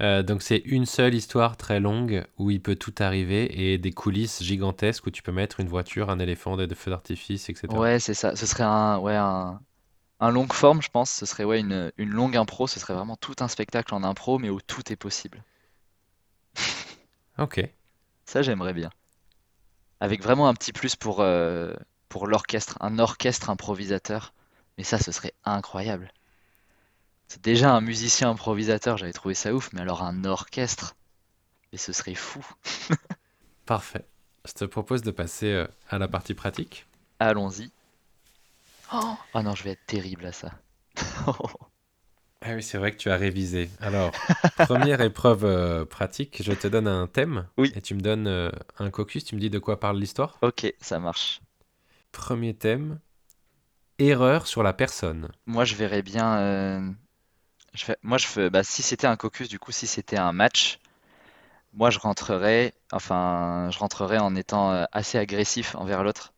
[0.00, 3.92] Euh, donc c'est une seule histoire très longue où il peut tout arriver et des
[3.92, 7.68] coulisses gigantesques où tu peux mettre une voiture, un éléphant, des feux d'artifice, etc.
[7.76, 8.34] Ouais c'est ça.
[8.34, 9.60] Ce serait un ouais un,
[10.20, 11.10] un long forme je pense.
[11.10, 12.66] Ce serait ouais une, une longue impro.
[12.66, 15.44] Ce serait vraiment tout un spectacle en impro mais où tout est possible.
[17.38, 17.60] Ok.
[18.24, 18.90] Ça j'aimerais bien.
[20.00, 21.74] Avec vraiment un petit plus pour, euh,
[22.08, 24.34] pour l'orchestre, un orchestre improvisateur.
[24.78, 26.12] Mais ça, ce serait incroyable.
[27.30, 30.96] C'est déjà un musicien improvisateur, j'avais trouvé ça ouf, mais alors un orchestre,
[31.70, 32.44] mais ce serait fou.
[33.66, 34.04] Parfait.
[34.48, 36.86] Je te propose de passer euh, à la partie pratique.
[37.20, 37.70] Allons-y.
[38.92, 40.50] Oh, oh non, je vais être terrible à ça.
[42.42, 43.68] Ah oui, c'est vrai que tu as révisé.
[43.82, 44.12] Alors,
[44.56, 48.50] première épreuve euh, pratique, je te donne un thème Oui, et tu me donnes euh,
[48.78, 50.38] un caucus, tu me dis de quoi parle l'histoire.
[50.40, 51.42] ok, ça marche.
[52.12, 52.98] Premier thème,
[53.98, 55.28] erreur sur la personne.
[55.44, 56.38] Moi, je verrais bien.
[56.38, 56.90] euh,
[57.74, 58.50] je fais- moi, je fais.
[58.50, 60.78] Bah, si c'était un caucus, du coup, si c'était un match,
[61.74, 62.74] moi, je rentrerais.
[62.92, 66.32] Enfin, je rentrerais en étant euh, assez agressif envers l'autre.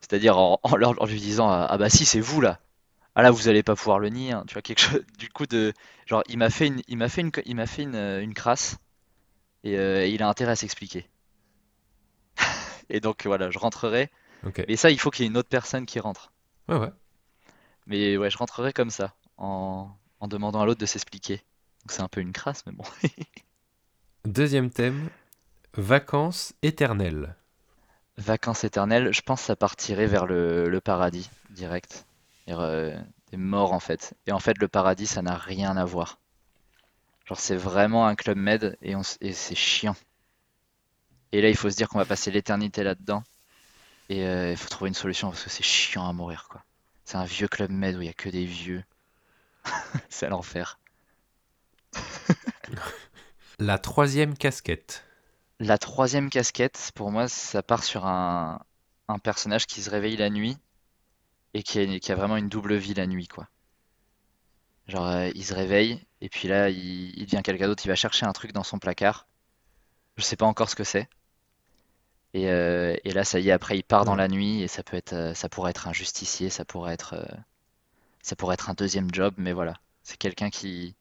[0.00, 2.60] C'est-à-dire en, en leur- en lui disant euh, Ah bah si, c'est vous là.
[3.16, 4.32] Ah là, vous allez pas pouvoir le nier.
[4.32, 4.44] hein.
[4.48, 5.04] Tu vois, quelque chose.
[5.18, 5.72] Du coup, de.
[6.06, 8.34] Genre, il m'a fait une, il m'a fait une, il m'a fait une, euh, une
[8.34, 8.78] crasse
[9.64, 11.08] et euh, il a intérêt à s'expliquer.
[12.90, 14.10] Et donc, voilà, je rentrerai.
[14.46, 14.64] Ok.
[14.68, 16.32] Mais ça, il faut qu'il y ait une autre personne qui rentre.
[16.68, 16.90] Ouais, ouais.
[17.86, 19.90] Mais ouais, je rentrerai comme ça, en,
[20.20, 21.36] en demandant à l'autre de s'expliquer.
[21.36, 22.84] Donc c'est un peu une crasse, mais bon.
[24.24, 25.08] Deuxième thème,
[25.76, 27.34] vacances éternelles.
[28.18, 32.04] Vacances éternelles, je pense que ça partirait vers le, le paradis, direct.
[32.48, 32.98] Euh,
[33.30, 34.14] des morts en fait.
[34.26, 36.18] Et en fait, le paradis, ça n'a rien à voir.
[37.26, 39.94] Genre, c'est vraiment un club med et, on s- et c'est chiant.
[41.32, 43.22] Et là, il faut se dire qu'on va passer l'éternité là-dedans.
[44.08, 46.64] Et euh, il faut trouver une solution parce que c'est chiant à mourir, quoi.
[47.04, 48.82] C'est un vieux club med où il y a que des vieux.
[50.08, 50.78] C'est l'enfer.
[53.58, 55.04] La troisième casquette.
[55.58, 58.60] La troisième casquette, pour moi, ça part sur un,
[59.08, 60.56] un personnage qui se réveille la nuit
[61.54, 63.48] et qui a, qui a vraiment une double vie la nuit, quoi.
[64.86, 67.94] Genre, euh, il se réveille et puis là, il, il devient quelqu'un d'autre, il va
[67.94, 69.26] chercher un truc dans son placard.
[70.16, 71.08] Je sais pas encore ce que c'est.
[72.34, 74.82] Et, euh, et là, ça y est, après, il part dans la nuit et ça
[74.82, 77.14] peut être, euh, ça pourrait être un justicier, ça pourrait être,
[78.22, 79.74] ça pourrait être un deuxième job, mais voilà.
[80.02, 80.94] C'est quelqu'un qui,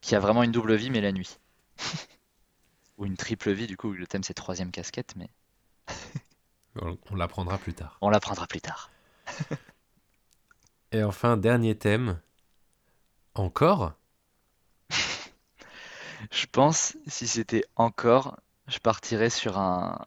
[0.00, 1.38] qui a vraiment une double vie, mais la nuit.
[2.98, 5.28] Ou une triple vie, du coup, le thème c'est troisième casquette, mais
[6.80, 7.96] On, on l'apprendra plus tard.
[8.02, 8.90] on l'apprendra plus tard.
[10.92, 12.20] Et enfin, dernier thème,
[13.34, 13.94] encore?
[16.30, 20.06] Je pense, si c'était encore, je partirais sur un,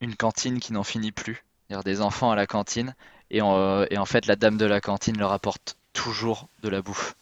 [0.00, 1.44] une cantine qui n'en finit plus.
[1.68, 2.94] C'est-à-dire des enfants à la cantine,
[3.34, 6.82] et en, et en fait, la dame de la cantine leur apporte toujours de la
[6.82, 7.16] bouffe.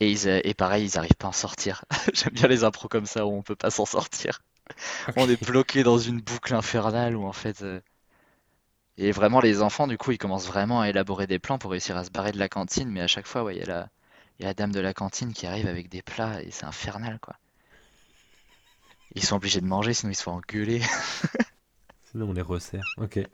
[0.00, 1.84] Et, ils, euh, et pareil, ils n'arrivent pas à en sortir.
[2.14, 4.40] J'aime bien les impros comme ça où on peut pas s'en sortir.
[5.16, 7.62] On est bloqué dans une boucle infernale où en fait.
[7.62, 7.80] euh,
[8.98, 11.96] Et vraiment, les enfants, du coup, ils commencent vraiment à élaborer des plans pour réussir
[11.96, 13.88] à se barrer de la cantine, mais à chaque fois, ouais, il y a la,
[14.38, 16.66] il y a la dame de la cantine qui arrive avec des plats et c'est
[16.66, 17.34] infernal, quoi.
[19.14, 20.82] Ils sont obligés de manger, sinon ils se font engueuler.
[22.10, 22.84] Sinon, on les resserre.
[22.98, 23.18] Ok.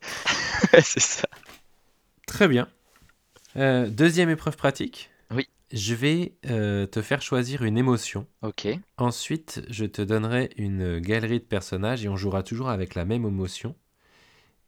[0.73, 1.29] Ouais, c'est ça.
[2.27, 2.69] Très bien.
[3.57, 5.11] Euh, deuxième épreuve pratique.
[5.31, 8.27] Oui, Je vais euh, te faire choisir une émotion.
[8.43, 13.05] ok, Ensuite, je te donnerai une galerie de personnages et on jouera toujours avec la
[13.05, 13.75] même émotion.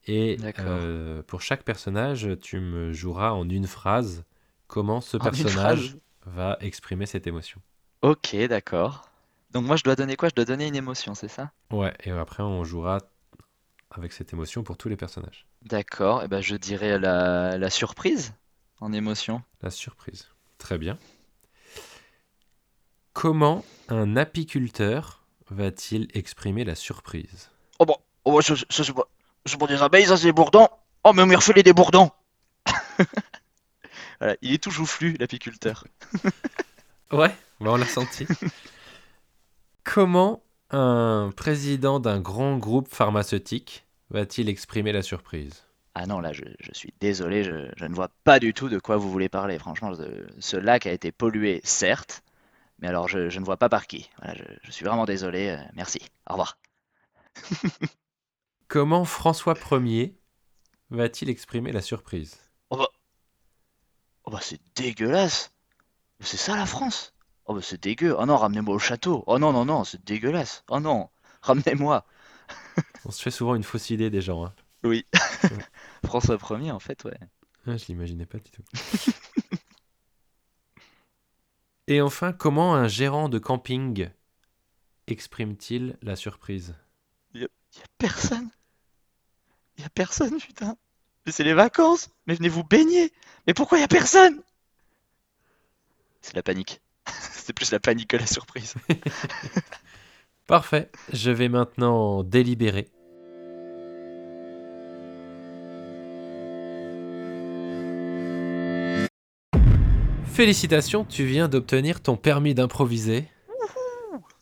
[0.07, 4.25] Et euh, pour chaque personnage, tu me joueras en une phrase
[4.67, 5.97] comment ce En personnage
[6.27, 7.61] va exprimer cette émotion.
[8.03, 9.11] Ok, d'accord.
[9.53, 10.29] Donc moi, je dois donner quoi?
[10.29, 11.51] Je dois donner une émotion, c'est ça?
[11.71, 13.01] Ouais, et après, on jouera
[13.91, 15.47] avec cette émotion pour tous les personnages.
[15.63, 18.35] D'accord, et ben je dirais la, la surprise
[18.81, 19.43] en émotion.
[19.63, 20.29] La surprise.
[20.59, 20.99] Très bien.
[23.13, 27.51] Comment un apiculteur va-t-il exprimer la surprise?
[27.79, 28.93] Oh bon, oh bon, ça, ça, ça,
[29.47, 30.69] c'est pas des abeilles, ça c'est des bourdons.
[31.05, 32.11] Oh mais on m'a refilé des bourdons.
[34.21, 35.85] Voilà, il est tout joufflu, l'apiculteur.
[37.11, 38.27] Ouais, bah, on l'a senti.
[39.85, 45.65] Comment un président d'un grand groupe pharmaceutique va-t-il exprimer la surprise?
[45.95, 48.79] Ah non, là, je, je suis désolé, je, je ne vois pas du tout de
[48.79, 49.59] quoi vous voulez parler.
[49.59, 52.23] Franchement, ce, ce lac a été pollué, certes,
[52.81, 54.11] mais alors je, je ne vois pas par qui.
[54.19, 55.49] Voilà, je, je suis vraiment désolé.
[55.51, 56.01] euh, merci.
[56.29, 56.59] Au revoir.
[58.69, 60.17] Comment François Ier
[60.91, 62.39] va-t-il exprimer la surprise?
[62.71, 62.89] Oh bah,
[64.25, 65.51] oh bah c'est dégueulasse.
[66.21, 67.15] C'est ça la France?
[67.49, 68.15] Oh bah c'est dégueu.
[68.19, 69.25] Oh non, ramenez-moi au château.
[69.27, 70.65] Oh non, non, non, c'est dégueulasse.
[70.69, 71.09] Oh non,
[71.43, 72.05] ramenez-moi.
[73.07, 74.45] On se fait souvent une fausse idée des gens.
[74.45, 74.55] Hein.
[74.85, 75.07] Oui.
[76.05, 77.19] François Ier, en fait, ouais.
[77.67, 78.63] Ah, je l'imaginais pas du tout.
[81.87, 84.11] Et enfin, comment un gérant de camping
[85.07, 86.75] exprime-t-il la surprise?
[87.33, 88.51] Y a, y a personne.
[89.79, 90.77] Y a personne, putain.
[91.25, 92.11] Mais c'est les vacances.
[92.27, 93.11] Mais venez vous baigner.
[93.47, 94.43] Mais pourquoi y a personne?
[96.21, 96.83] C'est la panique.
[97.33, 98.75] C'est plus la panique que la surprise.
[100.47, 102.89] Parfait, je vais maintenant délibérer.
[110.39, 113.29] Félicitations, tu viens d'obtenir ton permis d'improviser.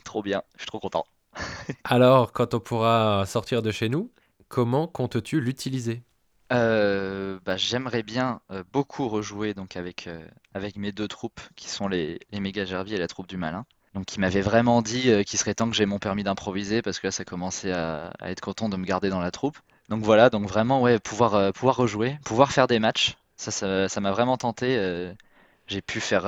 [0.04, 1.06] Trop bien, je suis trop content.
[1.84, 4.12] Alors, quand on pourra sortir de chez nous,
[4.48, 6.02] comment comptes-tu l'utiliser?
[6.52, 10.24] Euh, bah, j'aimerais bien euh, beaucoup rejouer donc avec, euh,
[10.54, 13.66] avec mes deux troupes qui sont les, les méga Gervier et la troupe du malin.
[13.94, 17.06] Donc qui m'avaient vraiment dit qu'il serait temps que j'ai mon permis d'improviser parce que
[17.06, 19.58] là ça commençait à, être content de me garder dans la troupe.
[19.88, 24.10] Donc voilà, donc vraiment ouais, pouvoir, pouvoir rejouer, pouvoir faire des matchs, ça ça, m'a
[24.10, 25.14] vraiment tenté.
[25.66, 26.26] j'ai pu faire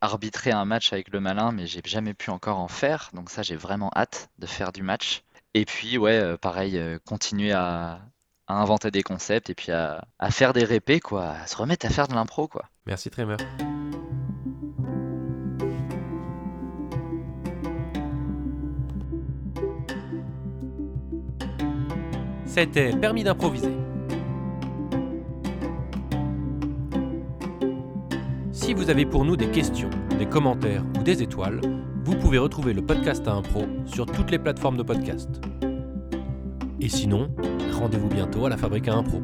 [0.00, 3.10] arbitrer un match avec le malin, mais j'ai jamais pu encore en faire.
[3.12, 5.22] Donc ça j'ai vraiment hâte de faire du match.
[5.52, 8.00] Et puis ouais, pareil, continuer à,
[8.50, 11.86] à inventer des concepts et puis à, à faire des répés, quoi, à se remettre
[11.86, 12.64] à faire de l'impro, quoi.
[12.86, 13.36] Merci Trémer.
[22.44, 23.70] C'était Permis d'improviser.
[28.50, 31.60] Si vous avez pour nous des questions, des commentaires ou des étoiles,
[32.04, 35.40] vous pouvez retrouver le podcast à impro sur toutes les plateformes de podcast.
[36.82, 37.28] Et sinon,
[37.72, 39.22] rendez-vous bientôt à la Fabrique à impro.